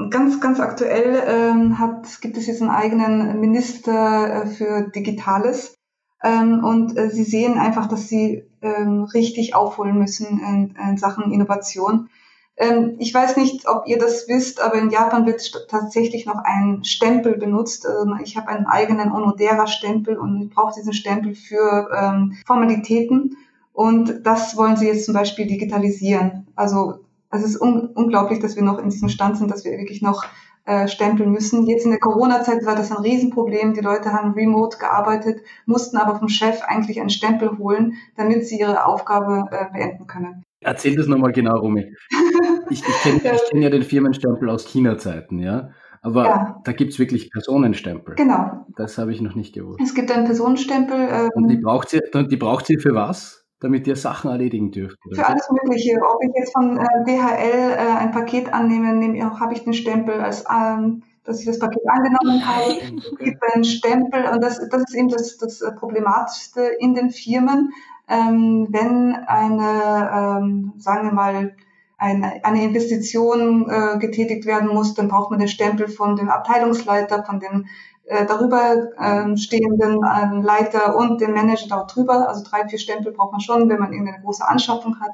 ganz, 0.09 0.39
ganz 0.39 0.59
aktuell 0.59 1.23
ähm, 1.25 1.79
hat, 1.79 2.21
gibt 2.21 2.37
es 2.37 2.47
jetzt 2.47 2.61
einen 2.61 2.69
eigenen 2.69 3.39
Minister 3.39 4.43
äh, 4.43 4.47
für 4.47 4.91
Digitales. 4.93 5.75
Ähm, 6.23 6.63
und 6.63 6.97
äh, 6.97 7.09
sie 7.09 7.23
sehen 7.23 7.57
einfach, 7.57 7.87
dass 7.87 8.07
sie 8.07 8.43
ähm, 8.61 9.03
richtig 9.03 9.55
aufholen 9.55 9.97
müssen 9.97 10.39
in, 10.39 10.75
in 10.89 10.97
Sachen 10.97 11.31
Innovation. 11.31 12.09
Ähm, 12.57 12.95
ich 12.97 13.13
weiß 13.13 13.37
nicht, 13.37 13.67
ob 13.67 13.87
ihr 13.87 13.99
das 13.99 14.27
wisst, 14.27 14.59
aber 14.61 14.75
in 14.75 14.89
Japan 14.89 15.25
wird 15.27 15.67
tatsächlich 15.69 16.25
noch 16.25 16.39
ein 16.43 16.83
Stempel 16.83 17.37
benutzt. 17.37 17.85
Ähm, 17.85 18.19
ich 18.23 18.35
habe 18.35 18.47
einen 18.49 18.65
eigenen 18.65 19.11
Onodera-Stempel 19.11 20.17
und 20.17 20.41
ich 20.41 20.49
brauche 20.49 20.73
diesen 20.75 20.93
Stempel 20.93 21.35
für 21.35 21.89
ähm, 21.95 22.35
Formalitäten. 22.45 23.37
Und 23.77 24.25
das 24.25 24.57
wollen 24.57 24.75
sie 24.75 24.87
jetzt 24.87 25.05
zum 25.05 25.13
Beispiel 25.13 25.45
digitalisieren. 25.45 26.47
Also 26.55 27.05
es 27.29 27.43
ist 27.43 27.61
un 27.61 27.91
unglaublich, 27.93 28.39
dass 28.39 28.55
wir 28.55 28.63
noch 28.63 28.79
in 28.79 28.89
diesem 28.89 29.07
Stand 29.07 29.37
sind, 29.37 29.51
dass 29.51 29.65
wir 29.65 29.71
wirklich 29.73 30.01
noch 30.01 30.25
äh, 30.65 30.87
stempeln 30.87 31.29
müssen. 31.31 31.67
Jetzt 31.67 31.85
in 31.85 31.91
der 31.91 31.99
Corona-Zeit 31.99 32.65
war 32.65 32.75
das 32.75 32.91
ein 32.91 32.97
Riesenproblem. 32.97 33.75
Die 33.75 33.81
Leute 33.81 34.13
haben 34.13 34.33
remote 34.33 34.79
gearbeitet, 34.79 35.41
mussten 35.67 35.97
aber 35.97 36.15
vom 36.15 36.27
Chef 36.27 36.63
eigentlich 36.63 36.99
einen 36.99 37.11
Stempel 37.11 37.59
holen, 37.59 37.93
damit 38.15 38.47
sie 38.47 38.59
ihre 38.59 38.83
Aufgabe 38.83 39.45
äh, 39.51 39.71
beenden 39.71 40.07
können. 40.07 40.43
Erzähl 40.59 40.95
das 40.95 41.05
nochmal 41.05 41.31
genau, 41.31 41.59
Rumi. 41.59 41.93
Ich, 42.69 42.81
ich 42.85 43.01
kenne 43.03 43.19
kenn 43.19 43.61
ja 43.61 43.69
den 43.69 43.83
Firmenstempel 43.83 44.49
aus 44.49 44.65
China-Zeiten, 44.65 45.39
ja. 45.39 45.69
Aber 46.01 46.25
ja. 46.25 46.61
da 46.65 46.71
gibt's 46.73 46.99
wirklich 46.99 47.31
Personenstempel. 47.31 48.15
Genau. 48.15 48.65
Das 48.75 48.97
habe 48.97 49.13
ich 49.13 49.21
noch 49.21 49.35
nicht 49.35 49.53
gewusst. 49.53 49.79
Es 49.81 49.93
gibt 49.93 50.11
einen 50.11 50.25
Personenstempel. 50.25 50.97
Ähm, 51.09 51.29
Und 51.35 51.47
die 51.47 51.57
braucht 51.57 51.89
sie, 51.89 52.01
die 52.13 52.37
braucht 52.37 52.65
sie 52.65 52.77
für 52.79 52.93
was? 52.93 53.46
Damit 53.59 53.87
ihr 53.87 53.95
Sachen 53.95 54.29
erledigen 54.31 54.71
dürft? 54.71 54.97
Für 55.13 55.25
alles 55.25 55.49
Mögliche. 55.49 55.97
Ob 56.01 56.23
ich 56.23 56.31
jetzt 56.35 56.53
von 56.53 56.77
äh, 56.77 57.03
DHL 57.05 57.71
äh, 57.71 57.97
ein 57.97 58.11
Paket 58.11 58.53
annehme, 58.53 58.93
nehme, 58.93 59.39
habe 59.39 59.53
ich 59.53 59.63
den 59.63 59.73
Stempel, 59.73 60.21
als 60.21 60.45
ähm, 60.49 61.03
dass 61.23 61.41
ich 61.41 61.45
das 61.45 61.59
Paket 61.59 61.83
angenommen 61.87 62.47
habe. 62.47 62.77
Es 62.97 63.17
gibt 63.19 63.43
einen 63.53 63.65
Stempel 63.65 64.25
und 64.31 64.41
das, 64.41 64.59
das 64.69 64.83
ist 64.83 64.95
eben 64.95 65.09
das, 65.09 65.37
das 65.37 65.61
Problematischste 65.75 66.61
in 66.79 66.95
den 66.95 67.09
Firmen, 67.09 67.73
ähm, 68.07 68.67
wenn 68.69 69.13
eine, 69.13 70.39
ähm, 70.39 70.73
sagen 70.77 71.09
wir 71.09 71.13
mal, 71.13 71.55
eine, 71.97 72.43
eine 72.45 72.63
Investition 72.63 73.69
äh, 73.69 73.97
getätigt 73.97 74.45
werden 74.45 74.69
muss, 74.69 74.93
dann 74.93 75.07
braucht 75.07 75.31
man 75.31 75.39
den 75.39 75.47
Stempel 75.47 75.87
von 75.87 76.15
dem 76.15 76.29
Abteilungsleiter, 76.29 77.23
von 77.23 77.39
dem 77.39 77.65
äh, 78.05 78.25
darüber 78.25 78.89
ähm, 79.01 79.35
stehenden 79.35 79.99
ähm, 80.05 80.41
Leiter 80.41 80.95
und 80.95 81.19
den 81.19 81.33
Manager 81.33 81.67
dort 81.69 81.95
drüber. 81.95 82.29
Also 82.29 82.43
drei, 82.43 82.67
vier 82.67 82.79
Stempel 82.79 83.11
braucht 83.11 83.31
man 83.31 83.41
schon, 83.41 83.67
wenn 83.67 83.79
man 83.79 83.91
irgendeine 83.91 84.21
große 84.21 84.47
Anschaffung 84.47 84.99
hat 84.99 85.11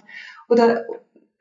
oder 0.49 0.83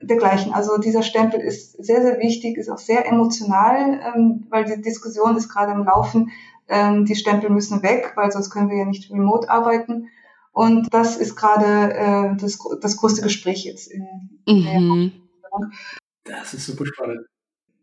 dergleichen. 0.00 0.54
Also 0.54 0.78
dieser 0.78 1.02
Stempel 1.02 1.40
ist 1.40 1.72
sehr, 1.84 2.02
sehr 2.02 2.18
wichtig, 2.18 2.56
ist 2.56 2.70
auch 2.70 2.78
sehr 2.78 3.06
emotional, 3.06 4.00
ähm, 4.14 4.46
weil 4.48 4.64
die 4.64 4.80
Diskussion 4.80 5.36
ist 5.36 5.48
gerade 5.48 5.72
im 5.72 5.84
Laufen. 5.84 6.30
Ähm, 6.68 7.04
die 7.04 7.16
Stempel 7.16 7.50
müssen 7.50 7.82
weg, 7.82 8.12
weil 8.14 8.30
sonst 8.30 8.50
können 8.50 8.70
wir 8.70 8.78
ja 8.78 8.84
nicht 8.84 9.10
remote 9.10 9.50
arbeiten. 9.50 10.08
Und 10.52 10.92
das 10.92 11.16
ist 11.16 11.34
gerade 11.34 11.94
äh, 11.94 12.36
das, 12.36 12.58
das 12.80 12.96
größte 12.96 13.22
Gespräch 13.22 13.64
jetzt 13.64 13.90
in, 13.90 14.06
mhm. 14.46 15.12
Der 16.24 16.38
Das 16.40 16.54
ist 16.54 16.66
super 16.66 16.86
spannend. 16.86 17.26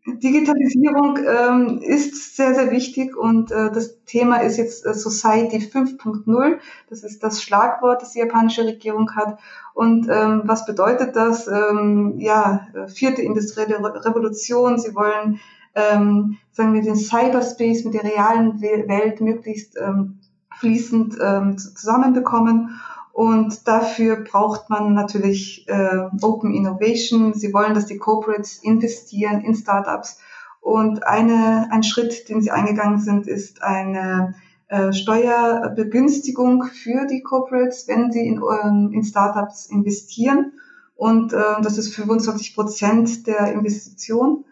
Digitalisierung 0.06 1.18
ähm, 1.18 1.78
ist 1.82 2.34
sehr, 2.36 2.54
sehr 2.54 2.70
wichtig 2.70 3.16
und 3.16 3.50
äh, 3.50 3.70
das 3.70 4.02
Thema 4.06 4.38
ist 4.38 4.56
jetzt 4.56 4.86
äh, 4.86 4.94
Society 4.94 5.58
5.0. 5.58 6.58
Das 6.88 7.04
ist 7.04 7.22
das 7.22 7.42
Schlagwort, 7.42 8.00
das 8.00 8.12
die 8.12 8.20
japanische 8.20 8.64
Regierung 8.64 9.14
hat. 9.14 9.38
Und 9.74 10.08
ähm, 10.10 10.42
was 10.44 10.64
bedeutet 10.64 11.16
das? 11.16 11.48
Ähm, 11.48 12.14
ja, 12.18 12.66
äh, 12.72 12.88
vierte 12.88 13.20
industrielle 13.20 13.78
Revolution. 13.78 14.78
Sie 14.78 14.94
wollen, 14.94 15.38
ähm, 15.74 16.38
sagen 16.50 16.72
wir, 16.72 16.82
den 16.82 16.96
Cyberspace 16.96 17.84
mit 17.84 17.92
der 17.92 18.04
realen 18.04 18.60
Welt 18.62 19.20
möglichst 19.20 19.76
ähm, 19.78 20.20
fließend 20.58 21.18
ähm, 21.20 21.58
zusammenbekommen. 21.58 22.80
Und 23.20 23.68
dafür 23.68 24.24
braucht 24.24 24.70
man 24.70 24.94
natürlich 24.94 25.68
äh, 25.68 26.06
Open 26.22 26.54
Innovation. 26.54 27.34
Sie 27.34 27.52
wollen, 27.52 27.74
dass 27.74 27.84
die 27.84 27.98
Corporates 27.98 28.60
investieren 28.62 29.42
in 29.42 29.54
Startups. 29.54 30.18
Und 30.62 31.06
eine, 31.06 31.68
ein 31.70 31.82
Schritt, 31.82 32.30
den 32.30 32.40
sie 32.40 32.50
eingegangen 32.50 32.98
sind, 32.98 33.26
ist 33.26 33.62
eine 33.62 34.36
äh, 34.68 34.94
Steuerbegünstigung 34.94 36.64
für 36.64 37.06
die 37.06 37.20
Corporates, 37.20 37.86
wenn 37.88 38.10
sie 38.10 38.26
in, 38.26 38.40
ähm, 38.40 38.90
in 38.94 39.04
Startups 39.04 39.66
investieren. 39.66 40.54
Und 40.94 41.34
äh, 41.34 41.60
das 41.62 41.76
ist 41.76 41.94
25 41.94 42.54
Prozent 42.54 43.26
der 43.26 43.52
Investition. 43.52 44.46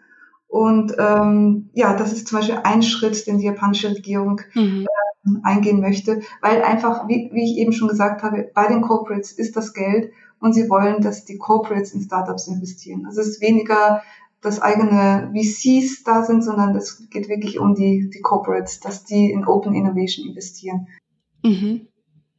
Und 0.47 0.93
ähm, 0.99 1.71
ja, 1.73 1.95
das 1.95 2.13
ist 2.13 2.27
zum 2.27 2.37
Beispiel 2.37 2.59
ein 2.63 2.83
Schritt, 2.83 3.25
den 3.25 3.39
die 3.39 3.45
japanische 3.45 3.89
Regierung 3.89 4.41
mhm. 4.53 4.85
äh, 4.85 5.09
eingehen 5.43 5.81
möchte, 5.81 6.21
weil 6.41 6.63
einfach, 6.63 7.07
wie, 7.07 7.29
wie 7.33 7.43
ich 7.43 7.57
eben 7.57 7.73
schon 7.73 7.87
gesagt 7.87 8.23
habe, 8.23 8.49
bei 8.53 8.67
den 8.67 8.81
Corporates 8.81 9.31
ist 9.31 9.55
das 9.55 9.73
Geld 9.73 10.11
und 10.39 10.53
sie 10.53 10.69
wollen, 10.69 11.01
dass 11.01 11.25
die 11.25 11.37
Corporates 11.37 11.93
in 11.93 12.01
Startups 12.01 12.47
investieren. 12.47 13.05
Also 13.05 13.21
es 13.21 13.27
ist 13.27 13.41
weniger 13.41 14.01
das 14.41 14.61
eigene 14.61 15.31
VCs 15.33 16.03
da 16.03 16.23
sind, 16.23 16.43
sondern 16.43 16.75
es 16.75 17.09
geht 17.09 17.27
wirklich 17.27 17.59
um 17.59 17.75
die, 17.75 18.09
die 18.09 18.21
Corporates, 18.21 18.79
dass 18.79 19.03
die 19.03 19.31
in 19.31 19.45
Open 19.45 19.73
Innovation 19.73 20.27
investieren. 20.27 20.87
Mhm. 21.43 21.87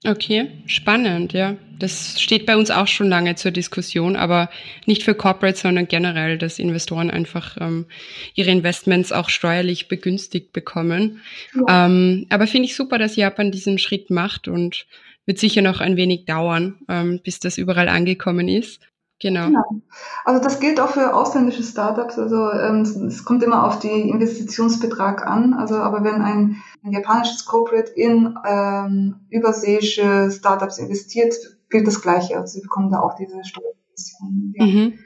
Okay, 0.07 0.49
spannend, 0.65 1.35
ja. 1.35 1.57
Das 1.79 2.21
steht 2.21 2.47
bei 2.47 2.57
uns 2.57 2.71
auch 2.71 2.87
schon 2.87 3.09
lange 3.09 3.35
zur 3.35 3.51
Diskussion, 3.51 4.17
aber 4.17 4.49
nicht 4.87 5.03
für 5.03 5.15
Corporates, 5.15 5.61
sondern 5.61 5.89
generell, 5.89 6.39
dass 6.39 6.59
Investoren 6.59 7.11
einfach 7.11 7.59
ähm, 7.61 7.87
ihre 8.35 8.51
Investments 8.51 9.13
auch 9.13 9.29
steuerlich 9.29 9.89
begünstigt 9.89 10.53
bekommen. 10.53 11.21
Ja. 11.55 11.87
Ähm, 11.87 12.27
aber 12.31 12.47
finde 12.47 12.67
ich 12.67 12.77
super, 12.77 12.97
dass 12.97 13.17
Japan 13.17 13.51
diesen 13.51 13.79
Schritt 13.79 14.09
macht 14.11 14.49
und 14.49 14.87
wird 15.27 15.39
sicher 15.39 15.61
noch 15.61 15.81
ein 15.81 15.97
wenig 15.97 16.25
dauern, 16.25 16.79
ähm, 16.89 17.21
bis 17.23 17.39
das 17.39 17.59
überall 17.59 17.89
angekommen 17.89 18.49
ist. 18.49 18.81
Genau. 19.21 19.47
genau. 19.47 19.83
Also 20.25 20.43
das 20.43 20.61
gilt 20.61 20.81
auch 20.81 20.89
für 20.89 21.15
ausländische 21.15 21.63
Startups. 21.63 22.19
Also 22.19 22.51
ähm, 22.53 22.83
es 22.83 23.25
kommt 23.25 23.43
immer 23.43 23.67
auf 23.67 23.79
die 23.79 24.09
Investitionsbetrag 24.09 25.27
an. 25.27 25.53
Also 25.53 25.77
aber 25.77 26.03
wenn 26.05 26.23
ein, 26.23 26.57
ein 26.83 26.93
japanisches 26.93 27.45
Corporate 27.45 27.93
in 27.93 28.35
ähm, 28.47 29.17
überseeische 29.29 30.31
Startups 30.31 30.79
investiert, 30.79 31.35
gilt 31.69 31.87
das 31.87 32.01
Gleiche. 32.01 32.39
Also 32.39 32.55
sie 32.55 32.63
bekommen 32.63 32.91
da 32.91 33.01
auch 33.01 33.15
diese 33.15 33.45
Steuerinvestitionen. 33.45 34.55
Ja. 34.57 34.65
Mhm. 34.65 34.99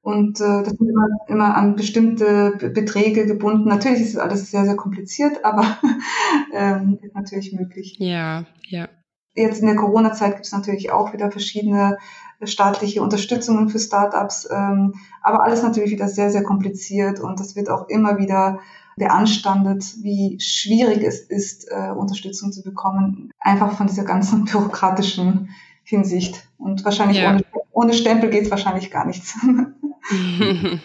Und 0.00 0.40
äh, 0.40 0.62
das 0.62 0.74
sind 0.74 0.88
immer, 0.88 1.08
immer 1.26 1.56
an 1.56 1.74
bestimmte 1.74 2.52
Beträge 2.72 3.26
gebunden. 3.26 3.68
Natürlich 3.68 4.02
ist 4.02 4.16
alles 4.16 4.48
sehr, 4.52 4.64
sehr 4.64 4.76
kompliziert, 4.76 5.44
aber 5.44 5.78
ähm, 6.54 7.00
ist 7.02 7.16
natürlich 7.16 7.52
möglich. 7.52 7.96
Ja, 7.98 8.44
ja. 8.68 8.88
Jetzt 9.34 9.60
in 9.60 9.66
der 9.66 9.74
Corona-Zeit 9.74 10.34
gibt 10.34 10.46
es 10.46 10.52
natürlich 10.52 10.92
auch 10.92 11.12
wieder 11.12 11.32
verschiedene 11.32 11.98
staatliche 12.44 13.02
Unterstützungen 13.02 13.68
für 13.68 13.78
Startups, 13.78 14.48
ähm, 14.50 14.94
aber 15.22 15.44
alles 15.44 15.62
natürlich 15.62 15.90
wieder 15.90 16.08
sehr, 16.08 16.30
sehr 16.30 16.42
kompliziert 16.42 17.20
und 17.20 17.40
das 17.40 17.56
wird 17.56 17.70
auch 17.70 17.88
immer 17.88 18.18
wieder 18.18 18.60
beanstandet, 18.96 19.84
wie 20.02 20.38
schwierig 20.40 21.02
es 21.02 21.20
ist, 21.20 21.70
äh, 21.70 21.90
Unterstützung 21.90 22.52
zu 22.52 22.62
bekommen, 22.62 23.30
einfach 23.38 23.76
von 23.76 23.86
dieser 23.86 24.04
ganzen 24.04 24.44
bürokratischen 24.50 25.50
Hinsicht. 25.84 26.48
Und 26.58 26.84
wahrscheinlich 26.84 27.18
ja. 27.18 27.30
ohne, 27.30 27.44
ohne 27.72 27.92
Stempel 27.92 28.30
geht 28.30 28.44
es 28.44 28.50
wahrscheinlich 28.50 28.90
gar 28.90 29.06
nichts. 29.06 29.38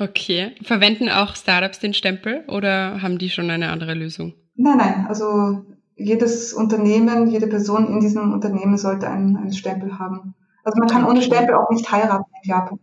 okay. 0.00 0.54
Verwenden 0.62 1.08
auch 1.08 1.36
Startups 1.36 1.78
den 1.78 1.94
Stempel 1.94 2.44
oder 2.48 3.02
haben 3.02 3.18
die 3.18 3.30
schon 3.30 3.50
eine 3.50 3.70
andere 3.70 3.94
Lösung? 3.94 4.32
Nein, 4.56 4.78
nein. 4.78 5.06
Also 5.08 5.64
jedes 5.96 6.52
Unternehmen, 6.52 7.28
jede 7.28 7.46
Person 7.46 7.88
in 7.88 8.00
diesem 8.00 8.32
Unternehmen 8.32 8.78
sollte 8.78 9.08
einen, 9.08 9.36
einen 9.36 9.52
Stempel 9.52 9.98
haben. 9.98 10.34
Also 10.68 10.80
man 10.80 10.88
kann 10.88 11.06
ohne 11.06 11.22
Stempel 11.22 11.54
auch 11.54 11.70
nicht 11.70 11.90
heiraten 11.90 12.30
in 12.42 12.50
Japan. 12.50 12.78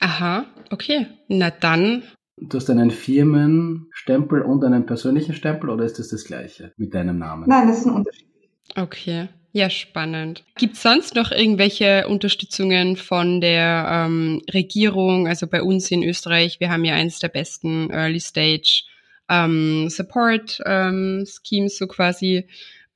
Aha, 0.00 0.44
okay. 0.70 1.06
Na 1.28 1.50
dann. 1.50 2.02
Du 2.36 2.56
hast 2.56 2.68
einen 2.68 2.90
Firmenstempel 2.90 4.42
und 4.42 4.64
einen 4.64 4.86
persönlichen 4.86 5.34
Stempel 5.34 5.70
oder 5.70 5.84
ist 5.84 6.00
das 6.00 6.08
das 6.08 6.24
gleiche 6.24 6.72
mit 6.76 6.94
deinem 6.94 7.18
Namen? 7.18 7.48
Nein, 7.48 7.68
das 7.68 7.78
ist 7.78 7.86
ein 7.86 7.94
Unterschied. 7.94 8.26
Okay. 8.74 9.28
Ja, 9.52 9.70
spannend. 9.70 10.44
Gibt 10.56 10.74
es 10.74 10.82
sonst 10.82 11.14
noch 11.14 11.30
irgendwelche 11.30 12.08
Unterstützungen 12.08 12.96
von 12.96 13.40
der 13.40 13.86
ähm, 13.88 14.42
Regierung? 14.52 15.28
Also 15.28 15.46
bei 15.46 15.62
uns 15.62 15.92
in 15.92 16.02
Österreich, 16.02 16.58
wir 16.58 16.70
haben 16.70 16.84
ja 16.84 16.94
eines 16.94 17.20
der 17.20 17.28
besten 17.28 17.88
Early 17.90 18.20
Stage 18.20 18.82
ähm, 19.28 19.88
Support 19.88 20.60
ähm, 20.66 21.24
Schemes 21.44 21.78
so 21.78 21.86
quasi 21.86 22.48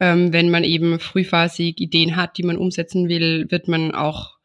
ähm, 0.03 0.33
wenn 0.33 0.51
man 0.51 0.65
eben 0.65 0.99
frühphasig 0.99 1.81
Ideen 1.81 2.17
hat, 2.17 2.37
die 2.37 2.43
man 2.43 2.57
umsetzen 2.59 3.09
will, 3.09 3.47
wird 3.51 3.69
man 3.69 3.95
auch, 3.95 4.37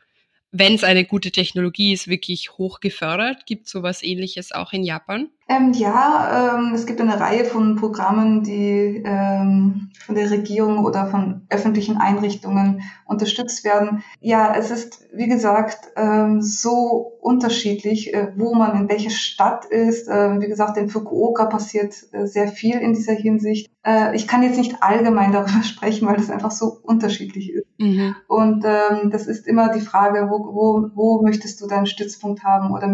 wenn 0.51 0.75
es 0.75 0.83
eine 0.83 1.03
gute 1.03 1.31
Technologie 1.31 1.93
ist, 1.93 2.07
wirklich 2.07 2.59
hoch 2.59 2.79
gefördert. 2.79 3.47
Gibt 3.47 3.67
sowas 3.67 4.03
ähnliches 4.03 4.51
auch 4.51 4.71
in 4.71 4.83
Japan? 4.83 5.31
Ähm, 5.49 5.71
ja, 5.71 6.57
ähm, 6.57 6.73
es 6.73 6.85
gibt 6.85 6.99
eine 6.99 7.19
Reihe 7.19 7.45
von 7.45 7.77
Programmen, 7.77 8.43
die 8.43 9.01
ähm, 9.05 9.91
von 10.05 10.15
der 10.15 10.29
Regierung 10.29 10.83
oder 10.83 11.07
von 11.07 11.45
öffentlichen 11.49 11.95
Einrichtungen 11.95 12.81
unterstützt 13.05 13.63
werden. 13.63 14.03
Ja, 14.19 14.53
es 14.55 14.71
ist, 14.71 15.05
wie 15.13 15.27
gesagt, 15.27 15.77
ähm, 15.95 16.41
so 16.41 17.13
unterschiedlich, 17.21 18.13
äh, 18.13 18.33
wo 18.35 18.55
man 18.55 18.75
in 18.75 18.89
welcher 18.89 19.09
Stadt 19.09 19.63
ist. 19.63 20.09
Ähm, 20.11 20.41
wie 20.41 20.47
gesagt, 20.47 20.77
in 20.77 20.89
Fukuoka 20.89 21.45
passiert 21.45 21.95
äh, 22.11 22.25
sehr 22.25 22.49
viel 22.49 22.75
in 22.79 22.93
dieser 22.93 23.13
Hinsicht. 23.13 23.71
Äh, 23.85 24.17
ich 24.17 24.27
kann 24.27 24.43
jetzt 24.43 24.57
nicht 24.57 24.83
allgemein 24.83 25.31
darüber 25.33 25.63
sprechen, 25.63 26.09
weil 26.09 26.17
das 26.17 26.29
einfach 26.29 26.51
so 26.51 26.77
unterschiedlich 26.83 27.53
ist. 27.53 27.67
Mhm. 27.77 28.15
Und 28.27 28.65
ähm, 28.65 29.11
das 29.11 29.27
ist 29.27 29.47
immer 29.47 29.69
die 29.69 29.79
Frage, 29.79 30.27
wo, 30.29 30.39
wo, 30.53 30.89
wo 30.93 31.21
möchtest 31.21 31.61
du 31.61 31.67
deinen 31.67 31.85
Stützpunkt 31.85 32.43
haben 32.43 32.73
oder 32.73 32.93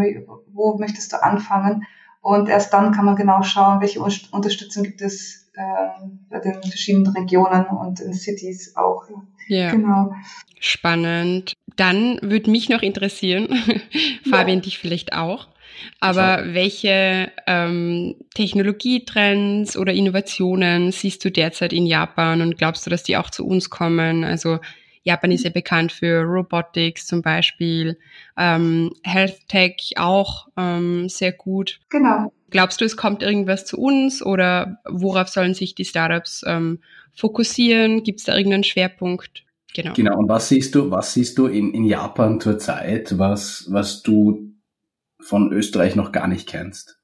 wo 0.53 0.77
möchtest 0.77 1.13
du 1.13 1.23
anfangen? 1.23 1.83
Und 2.23 2.47
erst 2.47 2.71
dann 2.71 2.93
kann 2.93 3.03
man 3.03 3.17
genau 3.17 3.43
schauen, 3.43 3.81
welche 3.81 3.99
Unterstützung 3.99 4.83
gibt 4.83 5.01
es 5.01 5.51
äh, 5.55 5.61
bei 6.29 6.39
den 6.39 6.63
verschiedenen 6.63 7.13
Regionen 7.13 7.65
und 7.65 7.99
in 7.99 8.13
Cities 8.13 8.77
auch. 8.77 9.03
Ja. 9.49 9.71
Genau. 9.71 10.15
Spannend. 10.57 11.51
Dann 11.75 12.19
würde 12.21 12.49
mich 12.49 12.69
noch 12.69 12.81
interessieren, 12.81 13.49
Fabian, 14.29 14.59
ja. 14.59 14.63
dich 14.63 14.79
vielleicht 14.79 15.11
auch. 15.11 15.49
Aber 15.99 16.45
so. 16.45 16.53
welche 16.53 17.29
ähm, 17.45 18.15
Technologietrends 18.33 19.75
oder 19.75 19.91
Innovationen 19.91 20.93
siehst 20.93 21.25
du 21.25 21.29
derzeit 21.29 21.73
in 21.73 21.85
Japan 21.85 22.41
und 22.41 22.57
glaubst 22.57 22.85
du, 22.85 22.89
dass 22.89 23.03
die 23.03 23.17
auch 23.17 23.31
zu 23.31 23.45
uns 23.45 23.69
kommen? 23.69 24.23
Also 24.23 24.59
Japan 25.03 25.31
ist 25.31 25.43
ja 25.43 25.49
bekannt 25.49 25.91
für 25.91 26.21
Robotics 26.21 27.05
zum 27.05 27.21
Beispiel, 27.21 27.97
ähm, 28.37 28.93
Health 29.03 29.47
Tech 29.47 29.93
auch 29.97 30.47
ähm, 30.57 31.09
sehr 31.09 31.33
gut. 31.33 31.79
Genau. 31.89 32.31
Glaubst 32.49 32.79
du, 32.81 32.85
es 32.85 32.95
kommt 32.95 33.21
irgendwas 33.21 33.65
zu 33.65 33.77
uns 33.77 34.23
oder 34.23 34.79
worauf 34.85 35.27
sollen 35.27 35.53
sich 35.53 35.75
die 35.75 35.85
Startups 35.85 36.43
ähm, 36.47 36.79
fokussieren? 37.13 38.03
Gibt 38.03 38.19
es 38.19 38.25
da 38.25 38.37
irgendeinen 38.37 38.63
Schwerpunkt? 38.63 39.43
Genau. 39.73 39.93
Genau. 39.93 40.17
Und 40.17 40.29
was 40.29 40.49
siehst 40.49 40.75
du, 40.75 40.91
was 40.91 41.13
siehst 41.13 41.37
du 41.37 41.47
in, 41.47 41.73
in 41.73 41.83
Japan 41.83 42.39
zurzeit, 42.39 43.17
was, 43.17 43.67
was 43.69 44.03
du 44.03 44.53
von 45.19 45.51
Österreich 45.51 45.95
noch 45.95 46.11
gar 46.11 46.27
nicht 46.27 46.47
kennst? 46.47 46.99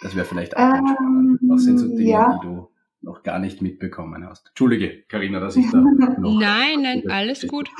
Das 0.00 0.14
wäre 0.14 0.24
vielleicht 0.24 0.56
auch 0.56 0.60
ähm, 0.60 0.86
spannend. 0.94 1.40
Was 1.42 1.64
sind 1.64 1.78
so 1.78 1.88
Dinge, 1.88 2.10
ja. 2.10 2.38
die 2.40 2.46
du 2.46 2.57
noch 3.00 3.22
gar 3.22 3.38
nicht 3.38 3.62
mitbekommen 3.62 4.26
hast. 4.26 4.48
Entschuldige, 4.48 5.02
Karina, 5.08 5.40
dass 5.40 5.56
ich 5.56 5.70
da 5.70 5.78
noch. 6.18 6.40
Nein, 6.40 6.82
nein, 6.82 7.10
alles 7.10 7.46
gut. 7.46 7.70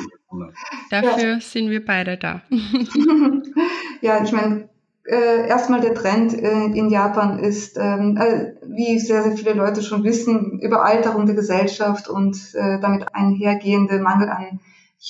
Dafür 0.90 1.32
ja. 1.32 1.40
sind 1.40 1.70
wir 1.70 1.84
beide 1.84 2.16
da. 2.16 2.42
ja, 4.00 4.22
ich 4.22 4.32
meine, 4.32 4.68
äh, 5.04 5.48
erstmal 5.48 5.80
der 5.80 5.94
Trend 5.94 6.34
äh, 6.34 6.66
in 6.66 6.90
Japan 6.90 7.38
ist, 7.38 7.78
ähm, 7.78 8.16
äh, 8.16 8.54
wie 8.66 8.98
sehr, 8.98 9.22
sehr 9.22 9.36
viele 9.36 9.54
Leute 9.54 9.82
schon 9.82 10.04
wissen, 10.04 10.60
Überalterung 10.60 11.26
der 11.26 11.34
Gesellschaft 11.34 12.08
und 12.08 12.36
äh, 12.54 12.78
damit 12.80 13.14
einhergehende 13.14 13.98
Mangel 14.00 14.28
an 14.28 14.60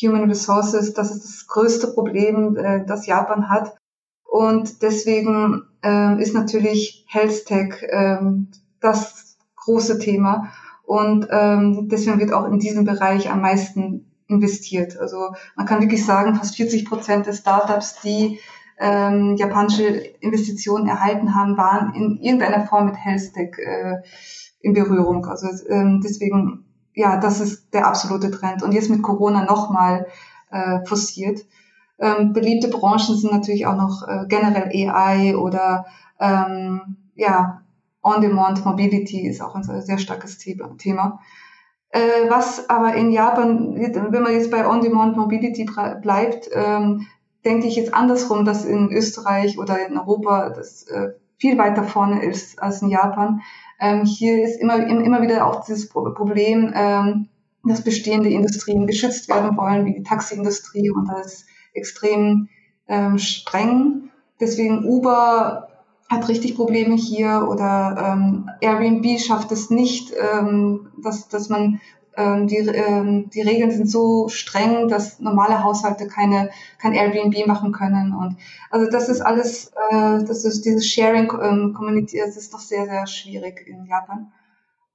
Human 0.00 0.28
Resources. 0.28 0.94
Das 0.94 1.10
ist 1.10 1.24
das 1.24 1.46
größte 1.48 1.88
Problem, 1.88 2.56
äh, 2.56 2.84
das 2.86 3.06
Japan 3.06 3.50
hat. 3.50 3.76
Und 4.24 4.82
deswegen 4.82 5.64
äh, 5.82 6.22
ist 6.22 6.34
natürlich 6.34 7.04
Health 7.08 7.46
Tech 7.46 7.82
äh, 7.82 8.18
das 8.80 9.27
große 9.68 9.98
Thema. 9.98 10.48
Und 10.84 11.28
ähm, 11.30 11.88
deswegen 11.90 12.18
wird 12.18 12.32
auch 12.32 12.46
in 12.46 12.58
diesem 12.58 12.84
Bereich 12.84 13.30
am 13.30 13.42
meisten 13.42 14.10
investiert. 14.26 14.98
Also 14.98 15.34
man 15.56 15.66
kann 15.66 15.82
wirklich 15.82 16.04
sagen, 16.04 16.34
fast 16.34 16.56
40 16.56 16.86
Prozent 16.86 17.26
der 17.26 17.34
Startups, 17.34 18.00
die 18.00 18.40
ähm, 18.78 19.36
japanische 19.36 19.84
Investitionen 20.20 20.88
erhalten 20.88 21.34
haben, 21.34 21.58
waren 21.58 21.94
in 21.94 22.18
irgendeiner 22.22 22.66
Form 22.66 22.86
mit 22.86 22.96
Health 22.96 23.34
Tech 23.34 23.58
äh, 23.58 23.96
in 24.60 24.72
Berührung. 24.72 25.26
Also 25.26 25.48
ähm, 25.68 26.00
deswegen, 26.02 26.64
ja, 26.94 27.18
das 27.18 27.40
ist 27.40 27.74
der 27.74 27.86
absolute 27.86 28.30
Trend. 28.30 28.62
Und 28.62 28.72
jetzt 28.72 28.88
mit 28.88 29.02
Corona 29.02 29.44
nochmal 29.44 30.06
äh, 30.50 30.84
forciert. 30.86 31.40
Ähm, 31.98 32.32
beliebte 32.32 32.68
Branchen 32.68 33.16
sind 33.16 33.32
natürlich 33.32 33.66
auch 33.66 33.76
noch 33.76 34.06
äh, 34.08 34.24
generell 34.28 34.70
AI 34.72 35.36
oder 35.36 35.84
ähm, 36.18 36.96
ja, 37.14 37.62
On-Demand 38.02 38.64
Mobility 38.64 39.26
ist 39.26 39.40
auch 39.40 39.54
ein 39.54 39.62
sehr 39.62 39.98
starkes 39.98 40.38
Thema. 40.38 41.20
Äh, 41.90 42.28
was 42.28 42.68
aber 42.68 42.94
in 42.94 43.12
Japan, 43.12 43.74
wenn 43.74 44.22
man 44.22 44.32
jetzt 44.32 44.50
bei 44.50 44.68
On-Demand 44.68 45.16
Mobility 45.16 45.66
bleibt, 46.02 46.50
ähm, 46.52 47.06
denke 47.44 47.66
ich 47.66 47.76
jetzt 47.76 47.94
andersrum, 47.94 48.44
dass 48.44 48.64
in 48.64 48.90
Österreich 48.92 49.58
oder 49.58 49.86
in 49.86 49.96
Europa 49.96 50.50
das 50.50 50.86
äh, 50.88 51.12
viel 51.38 51.56
weiter 51.56 51.84
vorne 51.84 52.22
ist 52.22 52.60
als 52.60 52.82
in 52.82 52.88
Japan. 52.88 53.40
Ähm, 53.80 54.04
hier 54.04 54.44
ist 54.44 54.60
immer, 54.60 54.76
immer 54.86 55.22
wieder 55.22 55.46
auch 55.46 55.64
dieses 55.64 55.88
Problem, 55.88 56.72
ähm, 56.74 57.28
dass 57.64 57.84
bestehende 57.84 58.28
Industrien 58.28 58.86
geschützt 58.86 59.28
werden 59.28 59.56
wollen, 59.56 59.84
wie 59.86 59.94
die 59.94 60.02
Taxiindustrie, 60.02 60.90
und 60.90 61.08
das 61.08 61.26
ist 61.26 61.46
extrem 61.74 62.48
streng. 63.16 64.08
Deswegen 64.40 64.86
Uber 64.86 65.67
hat 66.08 66.28
richtig 66.28 66.56
Probleme 66.56 66.94
hier 66.94 67.46
oder 67.50 68.14
ähm, 68.16 68.50
Airbnb 68.60 69.20
schafft 69.20 69.52
es 69.52 69.70
nicht, 69.70 70.12
ähm, 70.12 70.90
dass, 70.96 71.28
dass 71.28 71.48
man 71.48 71.80
ähm, 72.16 72.46
die, 72.46 72.56
ähm, 72.56 73.30
die 73.30 73.42
Regeln 73.42 73.70
sind 73.70 73.88
so 73.88 74.28
streng, 74.28 74.88
dass 74.88 75.20
normale 75.20 75.62
Haushalte 75.62 76.08
keine 76.08 76.50
kein 76.78 76.92
Airbnb 76.92 77.46
machen 77.46 77.72
können. 77.72 78.14
Und 78.14 78.36
also 78.70 78.90
das 78.90 79.08
ist 79.08 79.20
alles, 79.20 79.72
äh, 79.90 80.24
das 80.24 80.44
ist 80.44 80.64
dieses 80.64 80.86
Sharing 80.88 81.30
ähm, 81.40 81.74
Community, 81.74 82.18
das 82.18 82.36
ist 82.36 82.52
doch 82.52 82.60
sehr, 82.60 82.86
sehr 82.86 83.06
schwierig 83.06 83.66
in 83.66 83.84
Japan. 83.86 84.32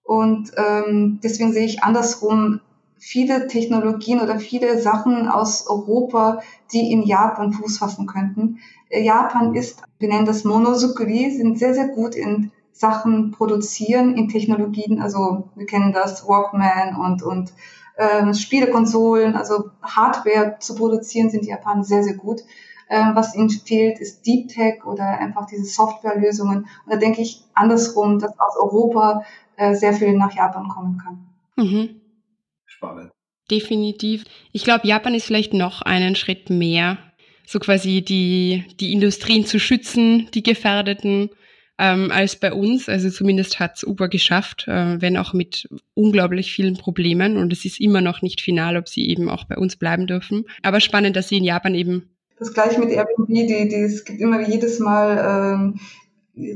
Und 0.04 0.52
ähm, 0.58 1.19
deswegen 1.23 1.54
sehe 1.54 1.65
ich 1.65 1.84
andersrum 1.84 2.60
viele 3.04 3.48
Technologien 3.48 4.22
oder 4.22 4.39
viele 4.39 4.80
Sachen 4.80 5.28
aus 5.28 5.68
Europa, 5.68 6.42
die 6.72 6.89
in 6.89 7.04
Japan 7.04 7.52
Fuß 7.52 7.78
fassen 7.78 8.08
könnten. 8.08 8.60
Äh, 8.88 9.04
Japan 9.04 9.56
ist, 9.56 9.82
wir 10.00 10.08
nennen 10.08 10.26
das 10.26 10.46
Monosukuri, 10.46 11.30
sind 11.30 11.60
sehr, 11.60 11.74
sehr 11.74 11.89
gut 11.89 12.16
in 12.16 12.52
Sachen 12.72 13.32
produzieren 13.32 14.16
in 14.16 14.30
Technologien. 14.30 15.02
Also 15.02 15.50
wir 15.56 15.66
kennen 15.66 15.92
das 15.92 16.26
Walkman 16.26 16.96
und, 16.96 17.24
und 17.24 17.52
ähm, 17.98 18.34
Spielekonsolen, 18.34 19.36
also 19.36 19.72
Hardware 19.82 20.56
zu 20.60 20.74
produzieren 20.74 21.30
sind 21.30 21.44
die 21.44 21.50
Japaner 21.50 21.84
sehr, 21.84 22.04
sehr 22.04 22.16
gut. 22.16 22.42
Ähm, 22.89 23.12
was 23.16 23.36
ihnen 23.36 23.50
fehlt, 23.50 24.00
ist 24.00 24.26
Deep 24.26 24.48
Tech 24.48 24.86
oder 24.86 25.04
einfach 25.04 25.46
diese 25.46 25.66
Softwarelösungen. 25.66 26.60
Und 26.60 26.94
da 26.94 26.96
denke 26.96 27.22
ich 27.22 27.44
andersrum, 27.54 28.20
dass 28.20 28.39
aus 28.39 28.56
Europa 28.56 29.24
äh, 29.58 29.76
sehr 29.76 29.92
viel 29.94 30.18
nach 30.18 30.34
Japan 30.34 30.70
kommen 30.70 31.02
kann. 31.04 31.28
Mhm. 31.58 32.00
Spannend. 32.84 33.12
Definitiv. 33.50 34.26
Ich 34.52 34.63
glaube, 34.63 34.88
Japan 34.88 35.15
ist 35.15 35.26
vielleicht 35.26 35.54
noch 35.54 35.82
einen 35.82 36.15
Schritt 36.15 36.50
mehr, 36.50 36.98
so 37.46 37.60
quasi 37.60 38.02
die, 38.02 38.65
die 38.80 38.91
Industrien 38.91 39.46
zu 39.46 39.60
schützen, 39.60 40.30
die 40.34 40.43
gefährdeten 40.43 41.30
ähm, 41.78 42.12
als 42.12 42.36
bei 42.38 42.52
uns. 42.54 42.89
Also 42.89 43.10
zumindest 43.10 43.60
hat's 43.60 43.86
Uber 43.86 44.10
geschafft, 44.10 44.67
äh, 44.67 45.02
wenn 45.02 45.17
auch 45.17 45.34
mit 45.34 45.69
unglaublich 45.93 46.54
vielen 46.54 46.76
Problemen. 46.76 47.38
Und 47.38 47.54
es 47.54 47.63
ist 47.63 47.80
immer 47.80 48.02
noch 48.02 48.22
nicht 48.22 48.41
final, 48.41 48.76
ob 48.76 48.89
sie 48.89 49.08
eben 49.08 49.30
auch 49.30 49.46
bei 49.46 49.58
uns 49.58 49.78
bleiben 49.78 50.08
dürfen. 50.08 50.46
Aber 50.62 50.80
spannend, 50.80 51.15
dass 51.15 51.30
sie 51.30 51.38
in 51.38 51.43
Japan 51.43 51.76
eben. 51.76 52.10
Das 52.39 52.54
gleiche 52.54 52.80
mit 52.80 52.89
Airbnb, 52.89 53.28
die, 53.28 53.69
die, 53.69 53.76
es 53.76 54.04
gibt 54.04 54.19
immer 54.19 54.46
jedes 54.48 54.80
Mal, 54.80 55.56
ähm, 55.56 55.80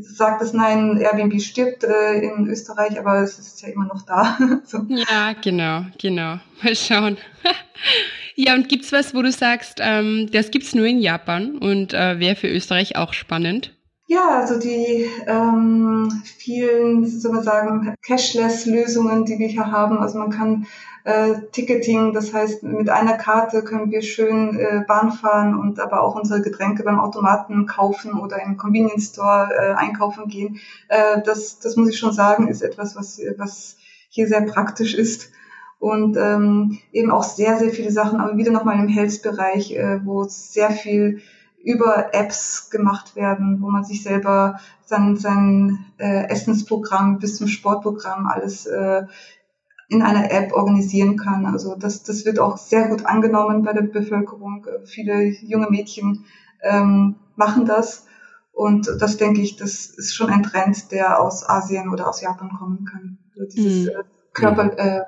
sagt 0.01 0.41
es 0.41 0.53
nein, 0.53 0.97
Airbnb 0.97 1.39
stirbt 1.39 1.83
äh, 1.83 2.19
in 2.19 2.47
Österreich, 2.47 2.99
aber 2.99 3.21
es 3.21 3.37
ist 3.37 3.61
ja 3.61 3.69
immer 3.69 3.85
noch 3.85 4.03
da. 4.03 4.37
so. 4.65 4.85
Ja, 4.89 5.33
genau, 5.33 5.85
genau. 5.99 6.39
Mal 6.63 6.75
schauen. 6.75 7.17
ja, 8.35 8.55
und 8.55 8.69
gibt's 8.69 8.91
was, 8.91 9.13
wo 9.13 9.21
du 9.21 9.31
sagst, 9.31 9.79
ähm, 9.81 10.29
das 10.31 10.51
gibt's 10.51 10.73
nur 10.73 10.85
in 10.85 10.99
Japan 10.99 11.57
und 11.57 11.93
äh, 11.93 12.19
wäre 12.19 12.35
für 12.35 12.47
Österreich 12.47 12.95
auch 12.95 13.13
spannend? 13.13 13.76
Ja, 14.09 14.39
also 14.39 14.57
die 14.57 15.05
ähm, 15.27 16.09
vielen, 16.23 17.05
soll 17.05 17.33
man 17.33 17.43
sagen, 17.43 17.93
Cashless-Lösungen, 18.01 19.25
die 19.25 19.37
wir 19.37 19.49
hier 19.49 19.69
haben. 19.69 19.97
Also 19.97 20.17
man 20.17 20.29
kann 20.29 20.65
äh, 21.03 21.33
Ticketing, 21.51 22.13
das 22.13 22.33
heißt, 22.33 22.63
mit 22.63 22.89
einer 22.89 23.17
Karte 23.17 23.63
können 23.65 23.91
wir 23.91 24.01
schön 24.01 24.57
äh, 24.57 24.85
Bahn 24.87 25.11
fahren 25.11 25.59
und 25.59 25.81
aber 25.81 26.03
auch 26.03 26.15
unsere 26.15 26.41
Getränke 26.41 26.83
beim 26.83 27.01
Automaten 27.01 27.65
kaufen 27.65 28.17
oder 28.17 28.41
im 28.41 28.55
Convenience 28.55 29.09
Store 29.09 29.49
äh, 29.53 29.73
einkaufen 29.73 30.29
gehen. 30.29 30.61
Äh, 30.87 31.21
das, 31.25 31.59
das 31.59 31.75
muss 31.75 31.89
ich 31.89 31.99
schon 31.99 32.13
sagen, 32.13 32.47
ist 32.47 32.61
etwas, 32.61 32.95
was, 32.95 33.19
was 33.37 33.75
hier 34.07 34.29
sehr 34.29 34.41
praktisch 34.41 34.95
ist 34.95 35.31
und 35.79 36.15
ähm, 36.15 36.79
eben 36.93 37.11
auch 37.11 37.23
sehr, 37.23 37.57
sehr 37.57 37.71
viele 37.71 37.91
Sachen, 37.91 38.21
aber 38.21 38.37
wieder 38.37 38.51
nochmal 38.51 38.79
im 38.79 38.87
Health-Bereich, 38.87 39.75
äh, 39.75 39.99
wo 40.05 40.23
sehr 40.23 40.71
viel 40.71 41.21
über 41.67 42.13
Apps 42.13 42.69
gemacht 42.69 43.17
werden, 43.17 43.61
wo 43.61 43.69
man 43.69 43.83
sich 43.83 44.01
selber 44.01 44.61
sein, 44.85 45.17
sein 45.17 45.85
äh, 45.97 46.29
Essensprogramm 46.29 47.19
bis 47.19 47.35
zum 47.35 47.49
Sportprogramm 47.49 48.25
alles 48.25 48.65
äh, 48.67 49.03
in 49.89 50.01
einer 50.01 50.31
App 50.31 50.53
organisieren 50.53 51.17
kann. 51.17 51.45
Also 51.45 51.75
das, 51.75 52.03
das 52.03 52.23
wird 52.23 52.39
auch 52.39 52.57
sehr 52.57 52.87
gut 52.87 53.05
angenommen 53.05 53.63
bei 53.63 53.73
der 53.73 53.81
Bevölkerung. 53.81 54.65
Viele 54.85 55.23
junge 55.25 55.69
Mädchen 55.69 56.23
ähm, 56.61 57.15
machen 57.35 57.65
das. 57.65 58.05
Und 58.53 58.89
das 59.01 59.17
denke 59.17 59.41
ich, 59.41 59.57
das 59.57 59.87
ist 59.87 60.15
schon 60.15 60.29
ein 60.29 60.43
Trend, 60.43 60.93
der 60.93 61.19
aus 61.19 61.47
Asien 61.47 61.89
oder 61.89 62.07
aus 62.07 62.21
Japan 62.21 62.49
kommen 62.57 62.85
kann. 62.85 63.17
Also 63.33 63.45
dieses 63.53 63.93
mhm. 63.93 63.99
äh, 63.99 64.03
Körper, 64.31 64.77
äh, 64.77 65.01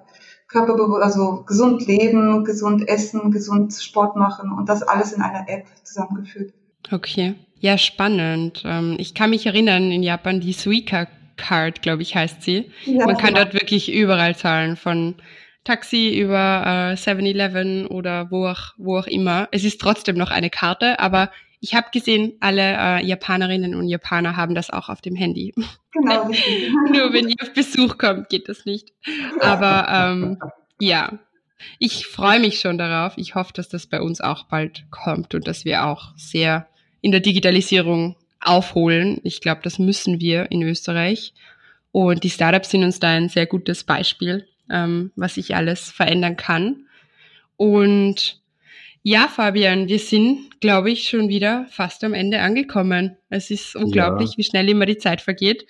Körperbewusst, 0.50 1.04
also 1.04 1.44
gesund 1.46 1.86
leben, 1.88 2.44
gesund 2.44 2.88
essen, 2.88 3.32
gesund 3.32 3.74
Sport 3.74 4.16
machen 4.16 4.52
und 4.52 4.68
das 4.68 4.84
alles 4.84 5.14
in 5.14 5.22
einer 5.22 5.48
App 5.48 5.66
zusammengeführt. 5.84 6.54
Okay. 6.92 7.36
Ja, 7.60 7.78
spannend. 7.78 8.64
Ähm, 8.66 8.96
ich 8.98 9.14
kann 9.14 9.30
mich 9.30 9.46
erinnern, 9.46 9.92
in 9.92 10.02
Japan 10.02 10.40
die 10.40 10.54
Suica 10.54 11.08
Card, 11.38 11.82
glaube 11.82 12.02
ich, 12.02 12.16
heißt 12.16 12.42
sie. 12.42 12.72
Ja, 12.86 13.06
Man 13.06 13.18
kann 13.18 13.34
genau. 13.34 13.46
dort 13.46 13.54
wirklich 13.54 13.92
überall 13.94 14.36
zahlen, 14.36 14.76
von 14.76 15.16
Taxi 15.64 16.18
über 16.20 16.64
äh, 16.66 16.96
7-Eleven 16.96 17.86
oder 17.88 18.32
wo 18.32 18.48
auch, 18.48 18.74
wo 18.78 18.98
auch 18.98 19.08
immer. 19.08 19.48
Es 19.52 19.64
ist 19.64 19.80
trotzdem 19.80 20.18
noch 20.18 20.32
eine 20.32 20.50
Karte, 20.50 21.00
aber 21.00 21.32
ich 21.62 21.76
habe 21.76 21.88
gesehen, 21.92 22.34
alle 22.40 22.62
äh, 22.62 23.06
Japanerinnen 23.06 23.76
und 23.76 23.88
Japaner 23.88 24.38
haben 24.38 24.56
das 24.56 24.70
auch 24.70 24.90
auf 24.90 25.02
dem 25.02 25.16
Handy. 25.16 25.54
Genau. 25.92 26.26
Nur 26.92 27.14
wenn 27.14 27.28
ihr 27.28 27.36
auf 27.42 27.54
Besuch 27.54 27.98
kommt, 27.98 28.30
geht 28.30 28.48
das 28.48 28.66
nicht. 28.66 28.94
Aber 29.42 29.88
ähm, 29.90 30.38
ja, 30.80 31.20
ich 31.78 32.08
freue 32.08 32.40
mich 32.40 32.60
schon 32.60 32.78
darauf. 32.78 33.14
Ich 33.18 33.36
hoffe, 33.36 33.52
dass 33.54 33.68
das 33.70 33.88
bei 33.88 34.02
uns 34.02 34.22
auch 34.22 34.44
bald 34.44 34.86
kommt 34.90 35.36
und 35.36 35.48
dass 35.48 35.66
wir 35.66 35.86
auch 35.86 36.14
sehr 36.16 36.68
in 37.02 37.12
der 37.12 37.20
Digitalisierung 37.20 38.16
aufholen. 38.40 39.20
Ich 39.24 39.42
glaube, 39.42 39.62
das 39.64 39.80
müssen 39.80 40.20
wir 40.22 40.52
in 40.52 40.64
Österreich. 40.64 41.34
Und 41.92 42.24
die 42.24 42.30
Startups 42.30 42.70
sind 42.70 42.84
uns 42.84 43.00
da 43.00 43.10
ein 43.10 43.30
sehr 43.30 43.48
gutes 43.48 43.84
Beispiel, 43.84 44.48
ähm, 44.70 45.12
was 45.16 45.36
sich 45.36 45.56
alles 45.56 45.92
verändern 45.92 46.38
kann. 46.38 46.86
Und 47.58 48.40
ja, 49.04 49.28
Fabian, 49.28 49.88
wir 49.88 50.00
sind, 50.00 50.60
glaube 50.60 50.92
ich, 50.92 51.08
schon 51.08 51.30
wieder 51.30 51.66
fast 51.70 52.04
am 52.04 52.14
Ende 52.14 52.40
angekommen. 52.40 53.18
Es 53.30 53.50
ist 53.50 53.76
unglaublich, 53.76 54.32
ja. 54.32 54.38
wie 54.38 54.44
schnell 54.44 54.70
immer 54.70 54.86
die 54.86 54.98
Zeit 54.98 55.22
vergeht. 55.22 55.66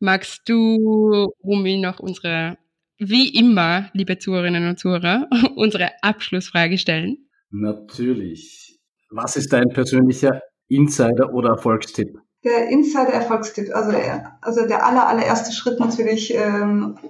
Magst 0.00 0.48
du, 0.48 1.32
Rumi, 1.42 1.78
noch 1.78 2.00
unsere, 2.00 2.58
wie 2.98 3.28
immer, 3.28 3.88
liebe 3.92 4.18
Zuhörerinnen 4.18 4.68
und 4.68 4.78
Zuhörer, 4.78 5.28
unsere 5.56 5.90
Abschlussfrage 6.02 6.78
stellen? 6.78 7.28
Natürlich. 7.50 8.78
Was 9.10 9.36
ist 9.36 9.52
dein 9.52 9.68
persönlicher 9.68 10.42
Insider 10.68 11.32
oder 11.32 11.50
Erfolgstipp? 11.50 12.18
Der 12.44 12.68
Insider-Erfolgstipp, 12.68 13.74
also 13.74 13.92
der, 13.92 14.38
also 14.42 14.66
der 14.66 14.84
aller, 14.84 15.08
allererste 15.08 15.52
Schritt 15.52 15.80
natürlich, 15.80 16.34
ähm, 16.34 16.98
äh, 17.02 17.08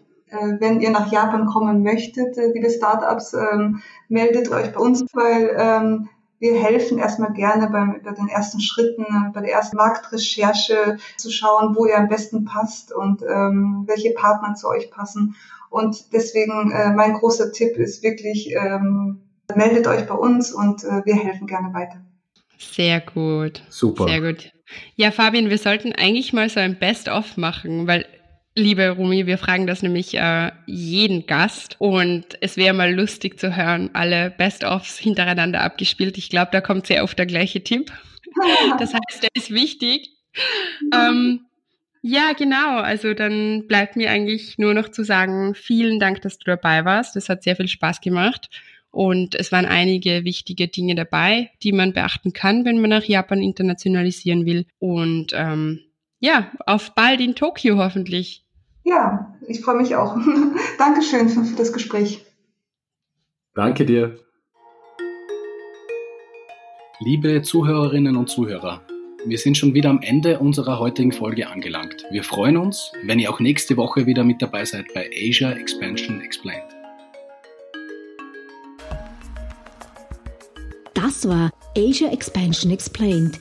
wenn 0.59 0.81
ihr 0.81 0.91
nach 0.91 1.11
Japan 1.13 1.47
kommen 1.47 1.83
möchtet, 1.83 2.37
äh, 2.37 2.53
liebe 2.53 2.71
Startups, 2.71 3.35
ähm, 3.35 3.83
meldet 4.09 4.51
euch 4.51 4.73
bei 4.73 4.81
uns, 4.81 5.05
weil 5.13 5.55
ähm, 5.57 6.09
wir 6.39 6.61
helfen 6.61 6.99
erstmal 6.99 7.33
gerne 7.33 7.71
beim, 7.71 8.01
bei 8.03 8.13
den 8.13 8.29
ersten 8.29 8.61
Schritten, 8.61 9.07
bei 9.33 9.41
der 9.41 9.53
ersten 9.53 9.77
Marktrecherche 9.77 10.99
zu 11.17 11.31
schauen, 11.31 11.75
wo 11.77 11.87
ihr 11.87 11.97
am 11.97 12.09
besten 12.09 12.45
passt 12.45 12.93
und 12.93 13.23
ähm, 13.23 13.85
welche 13.87 14.11
Partner 14.11 14.55
zu 14.55 14.69
euch 14.69 14.91
passen. 14.91 15.35
Und 15.71 16.13
deswegen 16.13 16.71
äh, 16.71 16.93
mein 16.93 17.15
großer 17.15 17.53
Tipp 17.53 17.77
ist 17.77 18.03
wirklich, 18.03 18.53
ähm, 18.55 19.21
meldet 19.55 19.87
euch 19.87 20.07
bei 20.07 20.15
uns 20.15 20.53
und 20.53 20.85
äh, 20.85 21.03
wir 21.05 21.15
helfen 21.15 21.47
gerne 21.47 21.73
weiter. 21.73 22.05
Sehr 22.59 23.01
gut. 23.01 23.63
Super. 23.69 24.09
Sehr 24.09 24.21
gut. 24.21 24.53
Ja, 24.97 25.11
Fabian, 25.11 25.51
wir 25.51 25.59
sollten 25.59 25.93
eigentlich 25.93 26.33
mal 26.33 26.49
so 26.49 26.61
ein 26.61 26.79
Best-of 26.79 27.37
machen, 27.37 27.87
weil 27.87 28.07
Liebe 28.59 28.89
Rumi, 28.89 29.27
wir 29.27 29.37
fragen 29.37 29.67
das 29.67 29.83
nämlich 29.83 30.15
äh, 30.15 30.51
jeden 30.65 31.27
Gast 31.27 31.77
und 31.79 32.25
es 32.41 32.57
wäre 32.57 32.73
mal 32.73 32.95
lustig 32.95 33.39
zu 33.39 33.55
hören, 33.55 33.91
alle 33.93 34.31
Best-ofs 34.31 34.97
hintereinander 34.99 35.61
abgespielt. 35.61 36.17
Ich 36.17 36.31
glaube, 36.31 36.49
da 36.53 36.63
kommt 36.63 36.87
sehr 36.87 37.05
oft 37.05 37.19
der 37.19 37.27
gleiche 37.27 37.63
Tipp. 37.63 37.93
Das 38.79 38.93
heißt, 38.93 39.23
der 39.23 39.31
ist 39.35 39.51
wichtig. 39.51 40.11
Ähm, 40.93 41.47
ja, 42.03 42.33
genau. 42.35 42.79
Also 42.79 43.15
dann 43.15 43.67
bleibt 43.67 43.97
mir 43.97 44.11
eigentlich 44.11 44.59
nur 44.59 44.75
noch 44.75 44.91
zu 44.91 45.05
sagen, 45.05 45.55
vielen 45.55 45.99
Dank, 45.99 46.21
dass 46.21 46.39
du 46.39 46.45
dabei 46.45 46.85
warst. 46.85 47.17
Das 47.17 47.29
hat 47.29 47.43
sehr 47.43 47.57
viel 47.57 47.69
Spaß 47.69 48.01
gemacht. 48.01 48.49
Und 48.91 49.35
es 49.35 49.53
waren 49.53 49.67
einige 49.67 50.25
wichtige 50.25 50.69
Dinge 50.69 50.95
dabei, 50.95 51.51
die 51.63 51.73
man 51.73 51.93
beachten 51.93 52.33
kann, 52.33 52.65
wenn 52.65 52.79
man 52.81 52.91
nach 52.91 53.05
Japan 53.05 53.43
internationalisieren 53.43 54.47
will. 54.47 54.67
Und 54.79 55.33
ähm, 55.35 55.81
ja, 56.21 56.53
auf 56.67 56.95
bald 56.95 57.21
in 57.21 57.35
Tokio 57.35 57.79
hoffentlich. 57.79 58.46
Ja, 58.87 59.35
ich 59.49 59.63
freue 59.63 59.75
mich 59.75 59.97
auch. 59.97 60.17
Dankeschön 60.79 61.29
für, 61.29 61.43
für 61.43 61.57
das 61.57 61.73
Gespräch. 61.73 62.25
Danke 63.53 63.85
dir. 63.85 64.21
Liebe 67.01 67.43
Zuhörerinnen 67.43 68.17
und 68.17 68.29
Zuhörer, 68.29 68.83
wir 69.27 69.39
sind 69.39 69.59
schon 69.59 69.75
wieder 69.75 69.91
am 69.91 70.03
Ende 70.03 70.39
unserer 70.39 70.79
heutigen 70.79 71.11
Folge 71.11 71.49
angelangt. 71.49 72.07
Wir 72.13 72.23
freuen 72.23 72.57
uns, 72.57 72.93
wenn 73.03 73.19
ihr 73.19 73.29
auch 73.29 73.41
nächste 73.41 73.77
Woche 73.77 74.07
wieder 74.07 74.23
mit 74.23 74.41
dabei 74.41 74.65
seid 74.65 74.87
bei 74.95 75.11
Asia 75.13 75.51
Expansion 75.51 76.21
Explained. 76.21 76.63
Das 80.95 81.29
war 81.29 81.51
Asia 81.77 82.13
Expansion 82.13 82.71
Explained, 82.71 83.41